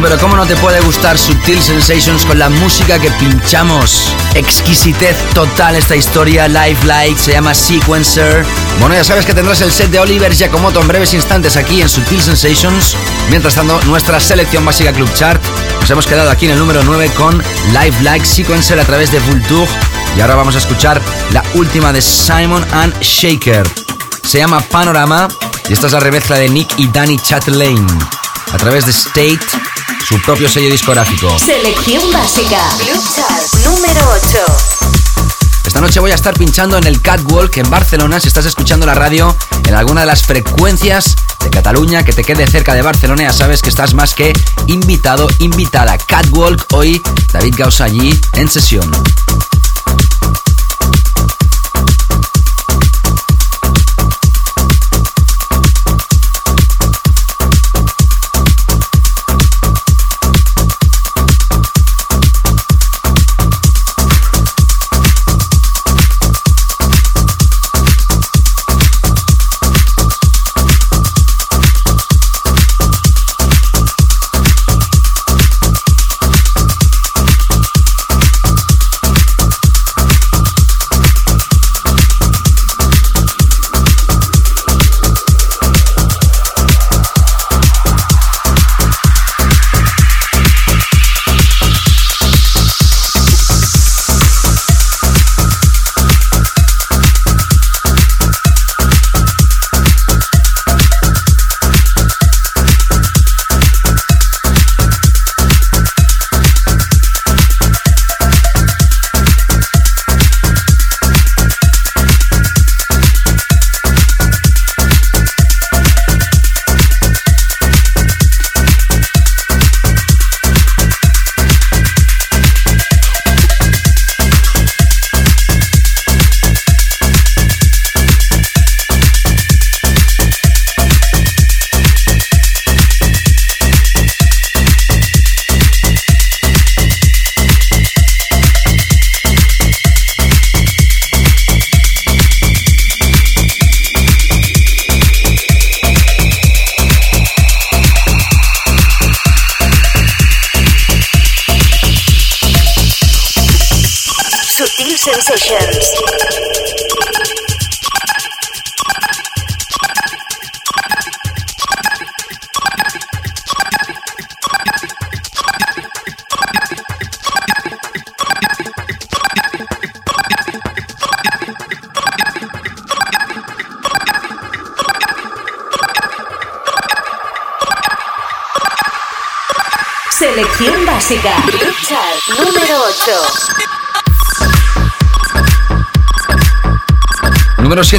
[0.08, 4.14] pero ¿cómo no te puede gustar Subtil Sensations con la música que pinchamos?
[4.34, 8.46] Exquisitez total esta historia, Live Light, se llama Sequencer.
[8.78, 11.88] Bueno, ya sabes que tendrás el set de Oliver Giacomotto en breves instantes aquí en
[11.88, 12.96] Subtil Sensations.
[13.30, 15.42] Mientras tanto, nuestra selección básica Club Chart.
[15.80, 17.42] Nos hemos quedado aquí en el número 9 con
[17.72, 19.68] Live Like Sequencer a través de Vulture.
[20.16, 21.02] Y ahora vamos a escuchar
[21.32, 23.68] la última de Simon and Shaker.
[24.22, 25.26] Se llama Panorama
[25.68, 27.86] y esta es la remezcla de Nick y Danny Chatelaine
[28.52, 29.40] a través de State
[30.06, 31.36] su propio sello discográfico.
[31.36, 32.60] Selección básica.
[33.16, 34.38] Chart número 8.
[35.66, 38.20] Esta noche voy a estar pinchando en el Catwalk en Barcelona.
[38.20, 42.46] Si estás escuchando la radio en alguna de las frecuencias de Cataluña que te quede
[42.46, 44.32] cerca de Barcelona, ya sabes que estás más que
[44.68, 45.98] invitado, invitada.
[45.98, 47.02] Catwalk hoy,
[47.32, 48.88] David Gauss allí en sesión.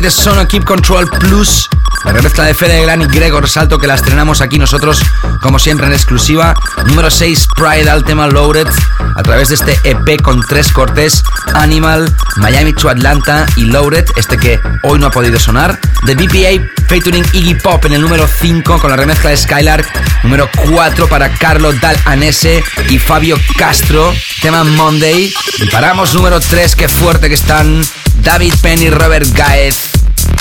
[0.08, 0.10] 8.
[0.10, 1.70] Número 7, Sono Keep Control Plus.
[2.06, 5.02] La remezcla de Fede Gran y Gregor Salto que la estrenamos aquí nosotros,
[5.42, 6.54] como siempre, en exclusiva.
[6.86, 8.68] Número 6, Pride al tema Loaded,
[9.16, 11.24] a través de este EP con tres cortes:
[11.54, 15.80] Animal, Miami to Atlanta y Loaded, este que hoy no ha podido sonar.
[16.06, 19.88] The BPA featuring Iggy Pop en el número 5 con la remezcla de Skylark.
[20.24, 25.34] Número 4 para Carlos Dal Anese y Fabio Castro, tema Monday.
[25.58, 27.82] Y paramos número 3, qué fuerte que están
[28.22, 29.87] David Penn y Robert Gaez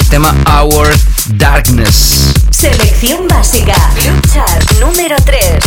[0.09, 0.95] tema Our
[1.37, 2.33] Darkness.
[2.51, 3.75] Selección básica.
[4.01, 5.65] Club Chart número 3.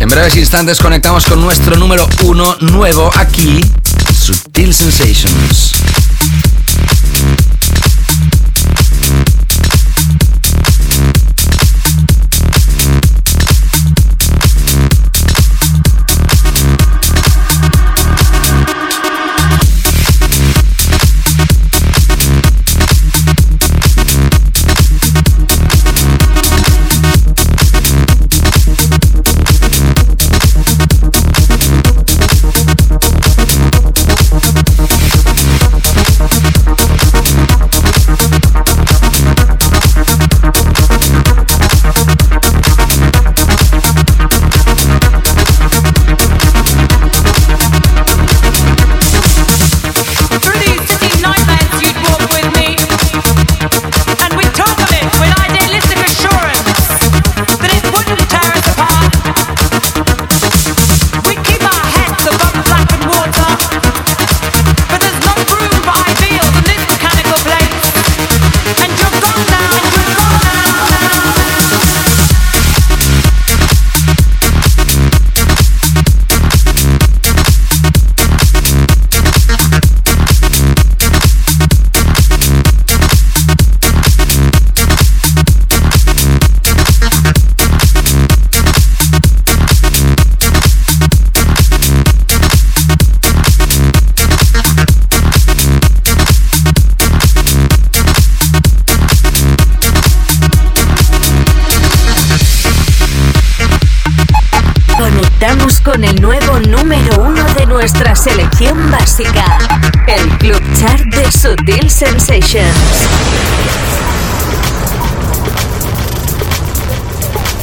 [0.00, 3.60] En breves instantes conectamos con nuestro número 1 nuevo aquí,
[4.12, 5.69] Sutil Sensations.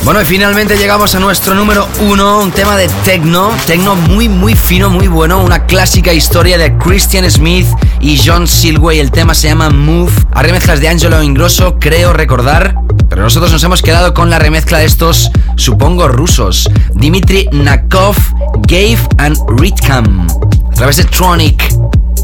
[0.04, 4.56] Bueno, y finalmente llegamos a nuestro número uno, un tema de techno, techno muy muy
[4.56, 7.68] fino, muy bueno, una clásica historia de Christian Smith
[8.00, 9.00] y John Silway.
[9.00, 12.76] El tema se llama Move, a remezclas de Angelo Ingrosso, creo recordar.
[13.10, 16.70] Pero nosotros nos hemos quedado con la remezcla de estos, supongo, rusos.
[16.94, 18.16] Dimitri Nakov,
[18.68, 20.28] Gave and Ritkam.
[20.72, 21.64] A través de Tronic.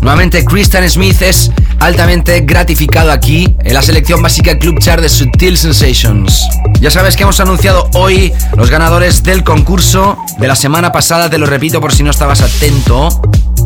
[0.02, 5.58] Nuevamente Christian Smith es altamente gratificado aquí en la selección básica Club Chart de Sutil
[5.58, 6.46] Sensations.
[6.82, 11.38] Ya sabes que hemos anunciado hoy los ganadores del concurso de la semana pasada, te
[11.38, 13.22] lo repito por si no estabas atento.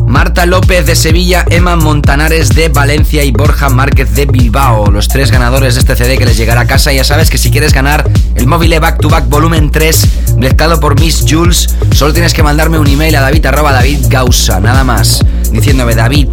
[0.08, 5.30] Marta López de Sevilla, Emma Montanares de Valencia y Borja Márquez de Bilbao, los tres
[5.30, 6.92] ganadores de este CD que les llegará a casa.
[6.92, 10.98] Ya sabes que si quieres ganar el móvil Back to Back volumen 3, mezclado por
[10.98, 15.24] Miss Jules, solo tienes que mandarme un email a david arroba david gausa, nada más,
[15.52, 16.28] diciéndome David,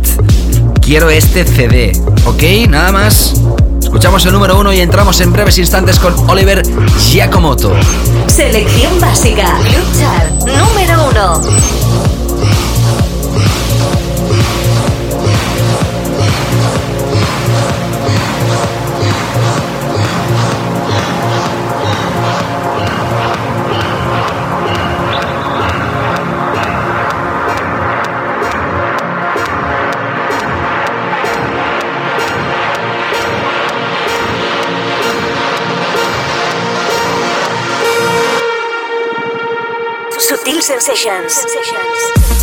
[0.81, 1.91] quiero este CD,
[2.25, 2.69] ¿ok?
[2.69, 3.33] Nada más.
[3.81, 6.63] Escuchamos el número uno y entramos en breves instantes con Oliver
[6.99, 7.73] Giacomoto.
[8.27, 9.57] Selección básica.
[9.59, 12.04] Luchar número uno.
[40.81, 42.34] Sensations.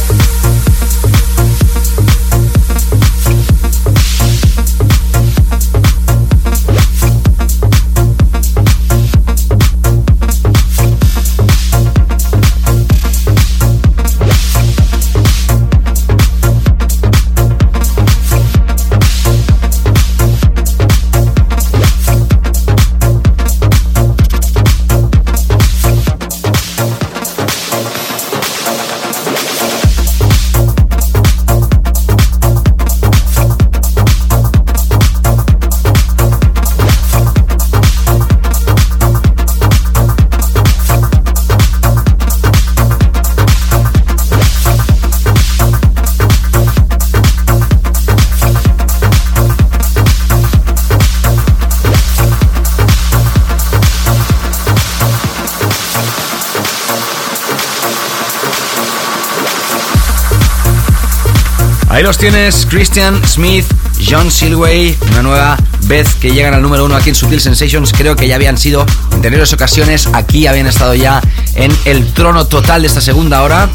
[62.03, 63.65] Ahí los tienes, Christian Smith,
[64.05, 67.93] John Silway, una nueva vez que llegan al número uno aquí en Sutil Sensations.
[67.93, 71.23] Creo que ya habían sido en anteriores ocasiones, aquí habían estado ya
[71.55, 73.69] en el trono total de esta segunda hora.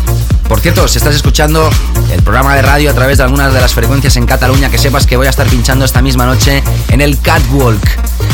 [0.49, 1.70] Por cierto, si estás escuchando
[2.12, 5.08] el programa de radio a través de algunas de las frecuencias en Cataluña, que sepas
[5.08, 7.82] que voy a estar pinchando esta misma noche en el Catwalk,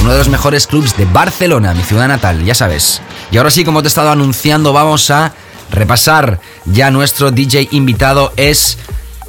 [0.02, 3.00] uno de los mejores clubs de Barcelona, mi ciudad natal, ya sabes.
[3.30, 5.36] Y ahora sí, como te he estado anunciando, vamos a
[5.70, 6.40] repasar.
[6.66, 8.80] Ya nuestro DJ invitado es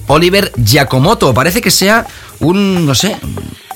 [0.07, 1.35] Oliver Giacomoto.
[1.35, 2.07] Parece que sea
[2.41, 3.17] un, no sé,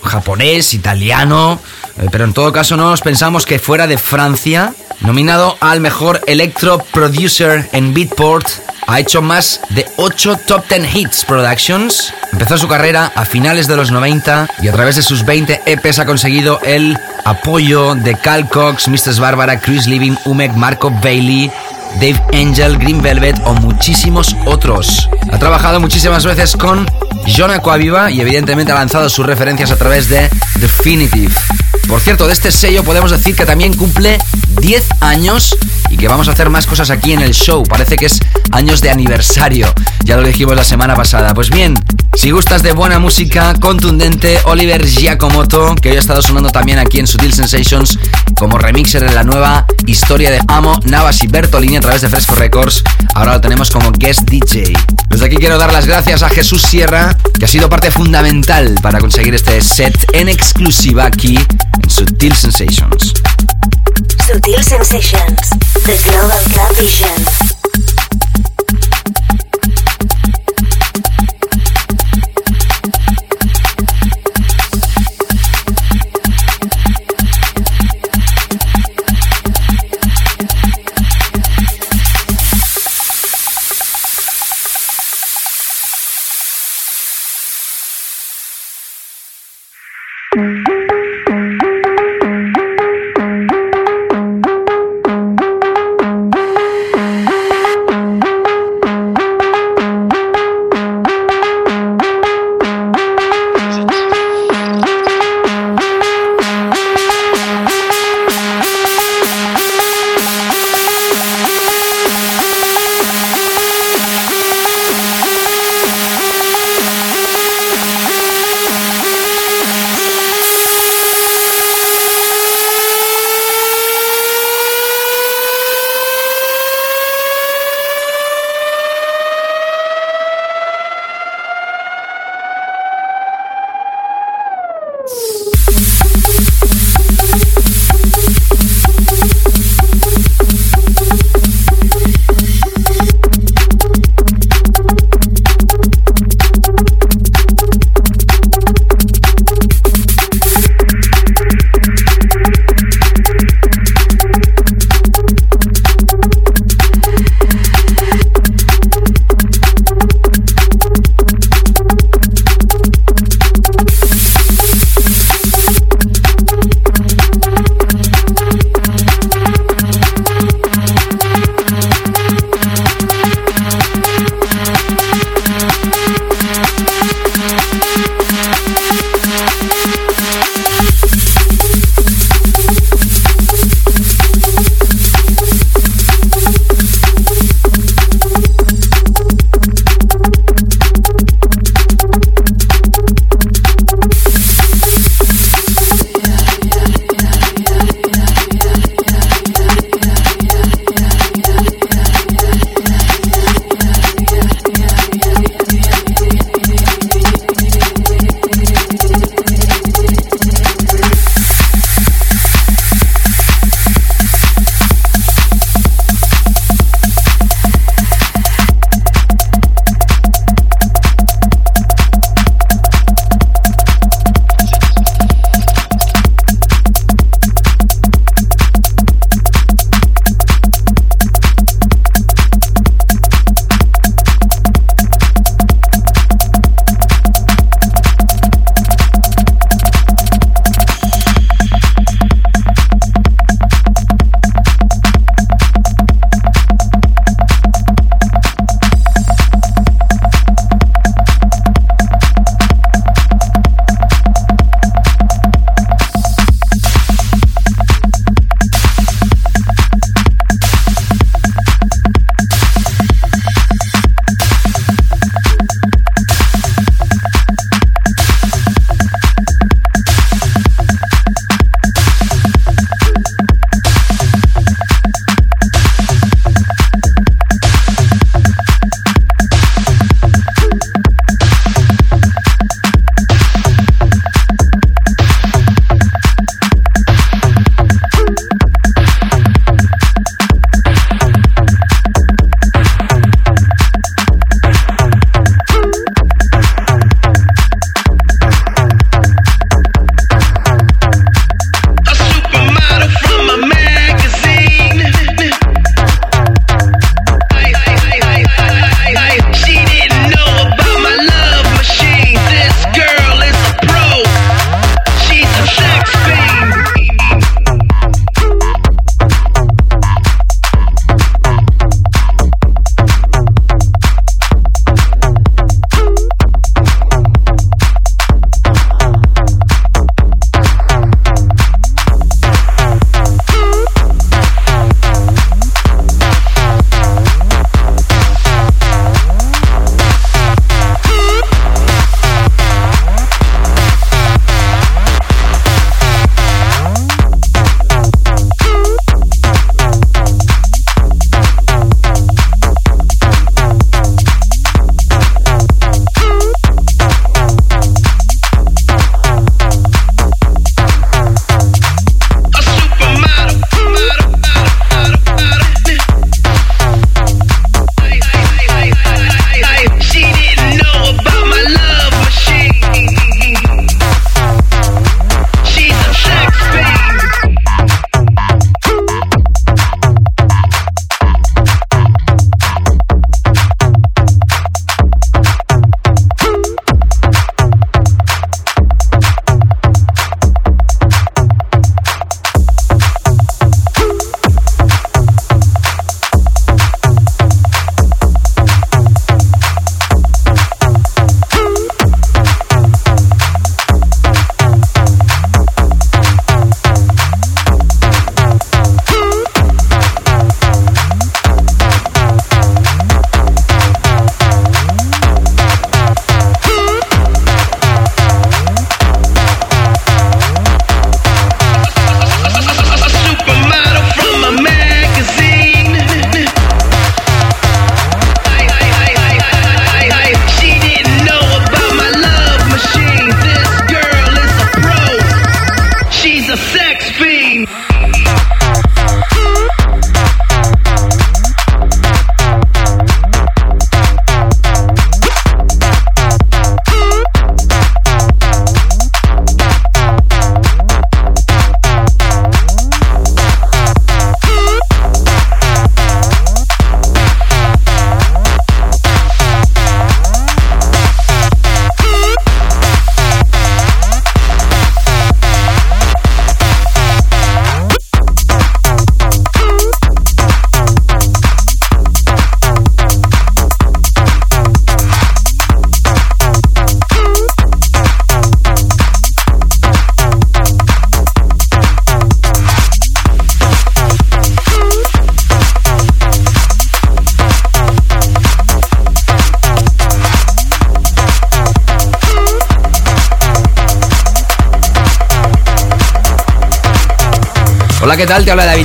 [0.02, 1.60] japonés, italiano,
[1.98, 4.74] eh, pero en todo caso no nos pensamos que fuera de Francia.
[5.00, 8.48] Nominado al mejor electro producer en Beatport,
[8.88, 12.12] ha hecho más de 8 top 10 hits productions.
[12.32, 15.98] Empezó su carrera a finales de los 90 y a través de sus 20 EPs
[15.98, 19.20] ha conseguido el apoyo de Cal Cox, Mrs.
[19.20, 21.52] Barbara, Chris Living, Umek, Marco Bailey,
[21.94, 25.08] Dave Angel, Green Velvet o muchísimos otros.
[25.32, 26.86] Ha trabajado muchísimas veces con
[27.36, 30.28] John Aquaviva y evidentemente ha lanzado sus referencias a través de
[30.60, 31.34] Definitive.
[31.88, 34.18] Por cierto, de este sello podemos decir que también cumple
[34.60, 35.56] 10 años
[35.88, 37.62] y que vamos a hacer más cosas aquí en el show.
[37.62, 38.20] Parece que es
[38.50, 39.72] años de aniversario.
[40.04, 41.32] Ya lo dijimos la semana pasada.
[41.32, 41.74] Pues bien,
[42.14, 46.98] si gustas de buena música contundente, Oliver Giacomoto, que hoy ha estado sonando también aquí
[46.98, 47.98] en Sutil Sensations
[48.36, 52.34] como remixer de la nueva historia de Amo, Navas y Bertolini a través de Fresco
[52.34, 52.82] Records,
[53.14, 54.72] ahora lo tenemos como guest DJ.
[55.08, 58.98] Desde aquí quiero dar las gracias a Jesús Sierra, que ha sido parte fundamental para
[58.98, 61.38] conseguir este set en exclusiva aquí
[61.82, 63.14] en Sutil Sensations.
[64.26, 65.50] Sutil Sensations,
[65.84, 67.57] The Global Club Vision.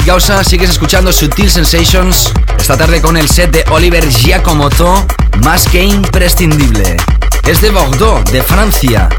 [0.03, 0.43] David Gausa.
[0.43, 2.31] Sigues escuchando Sutil Sensations.
[2.57, 5.05] Esta tarde con el set de Oliver Giacomotto,
[5.43, 6.97] más que imprescindible.
[7.45, 9.09] Es de Bordeaux, de Francia.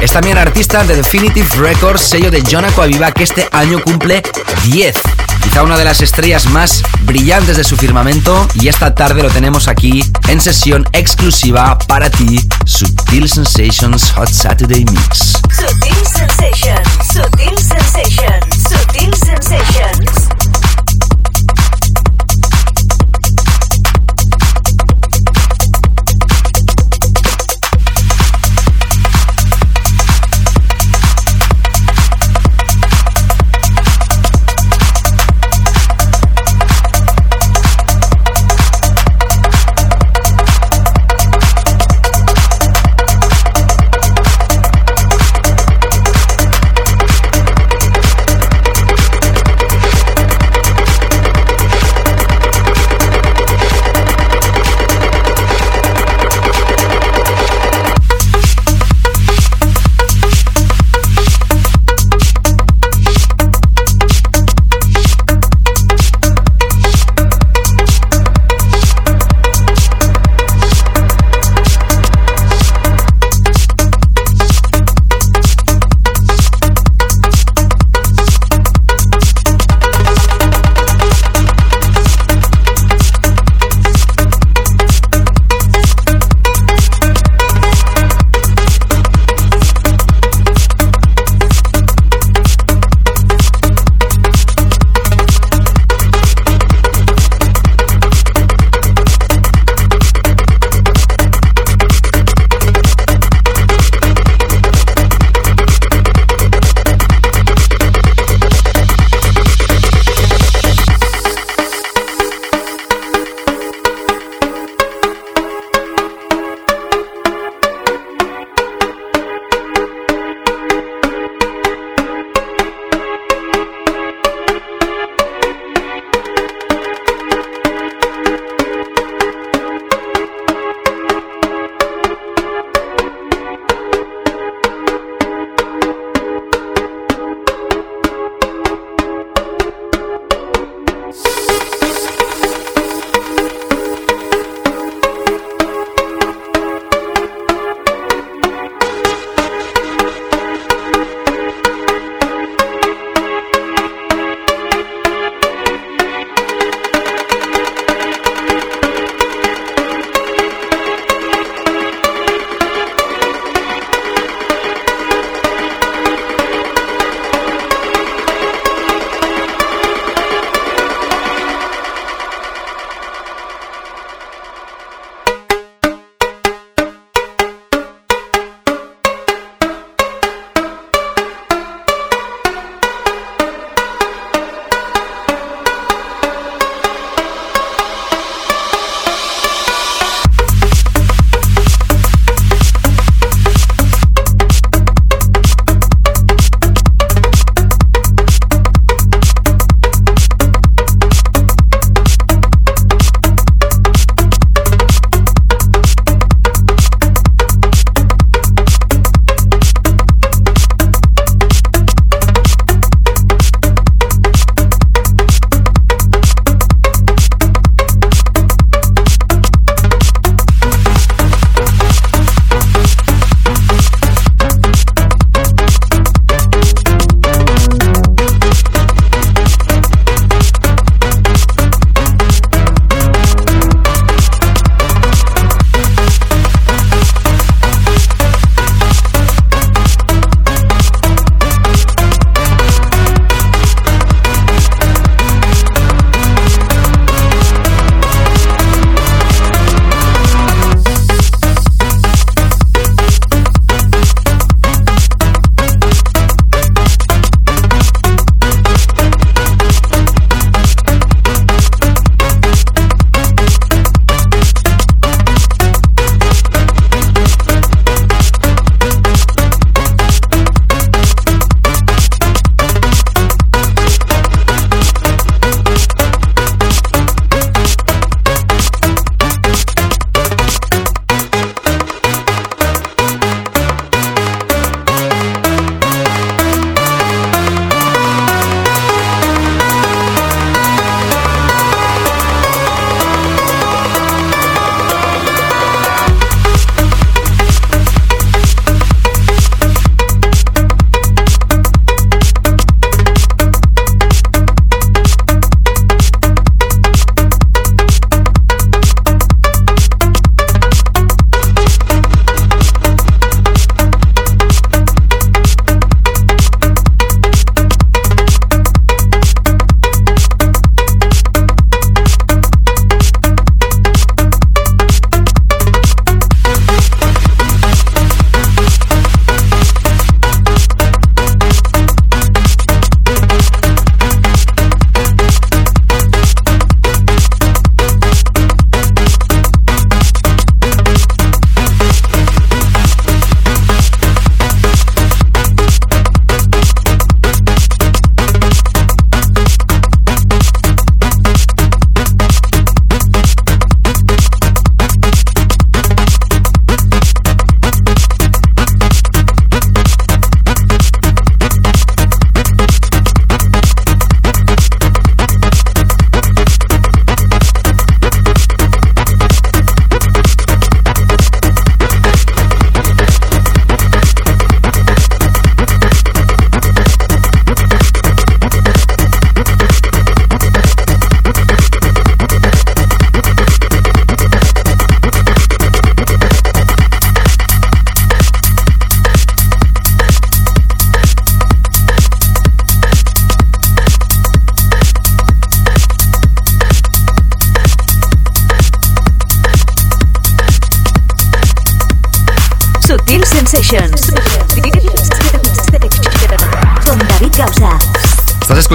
[0.00, 4.22] Es, también artista de Definitive Records, sello de John Aquaviva, que este año cumple
[4.64, 4.94] 10.
[5.42, 8.48] Quizá una de las estrellas más brillantes de su firmamento.
[8.54, 14.84] Y esta tarde lo tenemos aquí en sesión exclusiva para ti, Sutil Sensations Hot Saturday
[14.84, 15.34] Mix.
[15.54, 18.33] Sutil Sensations, Sutil Sensations,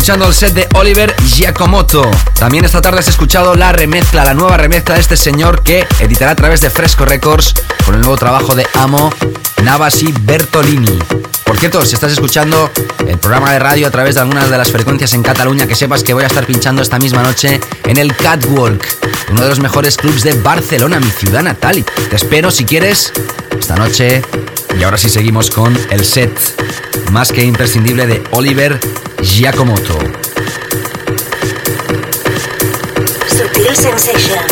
[0.09, 2.09] escuchando el set de Oliver Giacomoto.
[2.39, 6.31] También esta tarde has escuchado la remezcla, la nueva remezcla de este señor que editará
[6.31, 7.53] a través de Fresco Records
[7.85, 9.13] con el nuevo trabajo de Amo
[9.63, 10.97] Navasi Bertolini.
[11.43, 12.71] Por cierto, si estás escuchando
[13.05, 16.03] el programa de radio a través de algunas de las frecuencias en Cataluña, que sepas
[16.03, 18.83] que voy a estar pinchando esta misma noche en el Catwalk,
[19.29, 21.85] uno de los mejores clubs de Barcelona, mi ciudad natal.
[22.09, 23.13] te espero si quieres
[23.59, 24.23] esta noche.
[24.79, 26.31] Y ahora sí seguimos con el set
[27.11, 28.79] más que imprescindible de Oliver
[29.21, 29.98] Giacomoto.
[33.79, 34.48] Sutil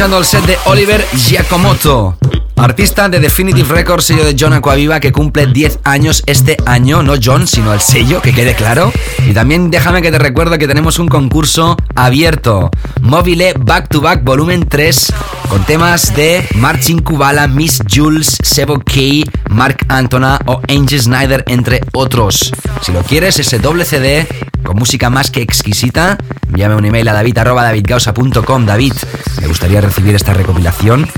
[0.00, 2.16] escuchando el set de Oliver Giacomoto.
[2.56, 7.16] Artista de Definitive Records, sello de John Aquaviva, que cumple 10 años este año, no
[7.22, 8.92] John, sino el sello, que quede claro.
[9.28, 12.70] Y también déjame que te recuerdo que tenemos un concurso abierto,
[13.02, 15.12] Mobile Back to Back Volumen 3,
[15.50, 21.82] con temas de Marcin Kubala, Miss Jules, Sebo Key, Mark Antona o Angel Snyder, entre
[21.92, 22.50] otros.
[22.80, 24.26] Si lo quieres, ese doble CD
[24.64, 26.16] con música más que exquisita,
[26.60, 28.66] envíame un email a david.davidgausa.com.
[28.66, 28.92] David,
[29.40, 31.08] me gustaría recibir esta recopilación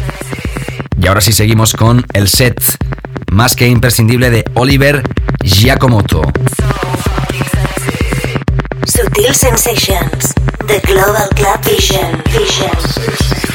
[1.00, 2.62] y ahora sí seguimos con el set
[3.32, 5.02] más que imprescindible de Oliver
[5.42, 6.22] Giacomoto.
[8.86, 10.32] Sutil Sensations,
[10.68, 12.22] The Global Club Vision.
[12.26, 13.51] Vision.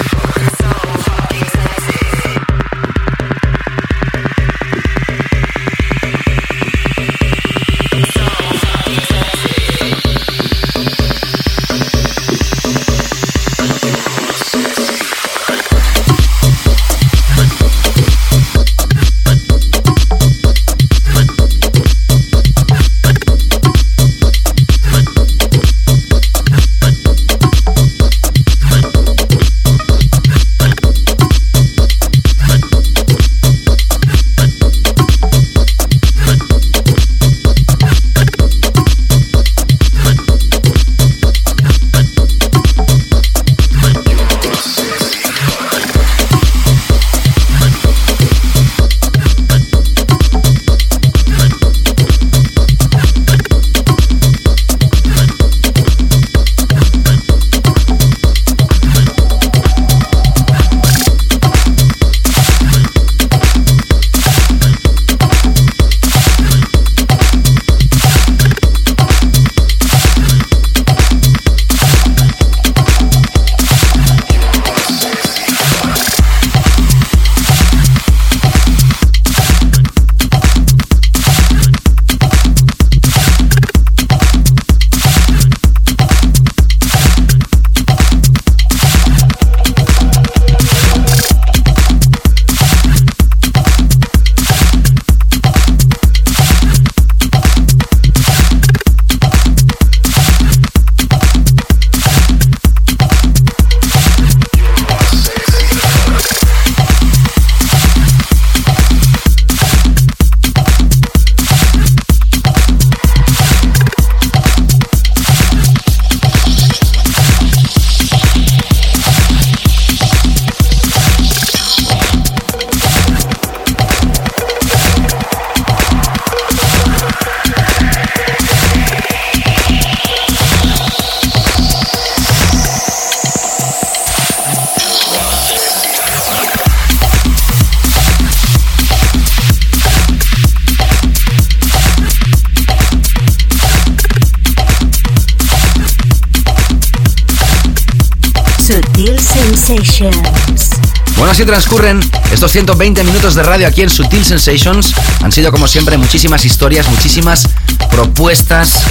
[151.38, 152.00] Así transcurren
[152.32, 154.92] estos 120 minutos de radio aquí en Sutil Sensations.
[155.22, 157.48] Han sido, como siempre, muchísimas historias, muchísimas
[157.92, 158.82] propuestas.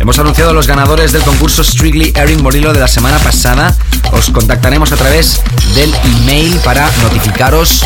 [0.00, 3.76] Hemos anunciado a los ganadores del concurso Strictly Erin Morillo de la semana pasada.
[4.10, 5.40] Os contactaremos a través
[5.76, 7.84] del email para notificaros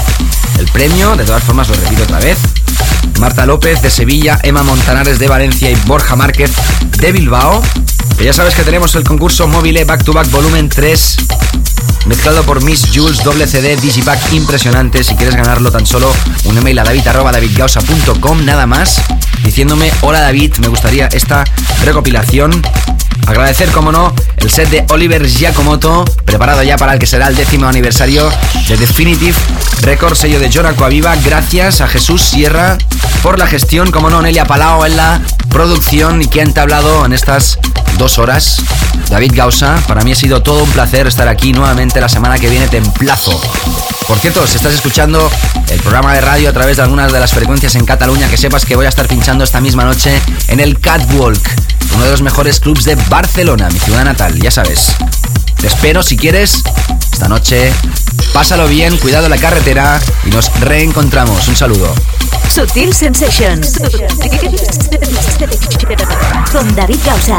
[0.58, 1.14] el premio.
[1.14, 2.38] De todas formas, lo repito otra vez.
[3.20, 6.52] Marta López de Sevilla, Emma Montanares de Valencia y Borja Márquez
[6.98, 7.60] de Bilbao.
[8.24, 11.27] Ya sabes que tenemos el concurso móvil Back to Back Volumen 3
[12.08, 15.04] mezclado por Miss Jules, doble CD, Digipack impresionante.
[15.04, 16.10] Si quieres ganarlo, tan solo
[16.44, 19.02] un email a david.davidgausa.com, nada más,
[19.44, 21.44] diciéndome, hola David, me gustaría esta
[21.84, 22.62] recopilación.
[23.26, 27.36] Agradecer, como no, el set de Oliver Giacomoto, preparado ya para el que será el
[27.36, 28.32] décimo aniversario
[28.68, 29.36] de Definitive
[29.82, 31.14] Record, sello de John Aquaviva.
[31.16, 32.78] Gracias a Jesús Sierra
[33.22, 35.20] por la gestión, como no, Nelia Palao en la
[35.50, 37.58] producción y que ha entablado en estas
[37.98, 38.62] dos horas.
[39.08, 42.48] David Gausa, para mí ha sido todo un placer estar aquí nuevamente la semana que
[42.48, 43.40] viene, templazo.
[44.06, 45.30] Por cierto, si estás escuchando
[45.68, 48.64] el programa de radio a través de algunas de las frecuencias en Cataluña, que sepas
[48.64, 51.40] que voy a estar pinchando esta misma noche en el Catwalk,
[51.94, 54.92] uno de los mejores clubs de Barcelona, mi ciudad natal, ya sabes.
[55.56, 56.62] Te espero si quieres
[57.12, 57.72] esta noche.
[58.32, 61.48] Pásalo bien, cuidado la carretera y nos reencontramos.
[61.48, 61.92] Un saludo.
[62.48, 63.80] Sutil Sensations.
[66.52, 67.38] Con David Gausa.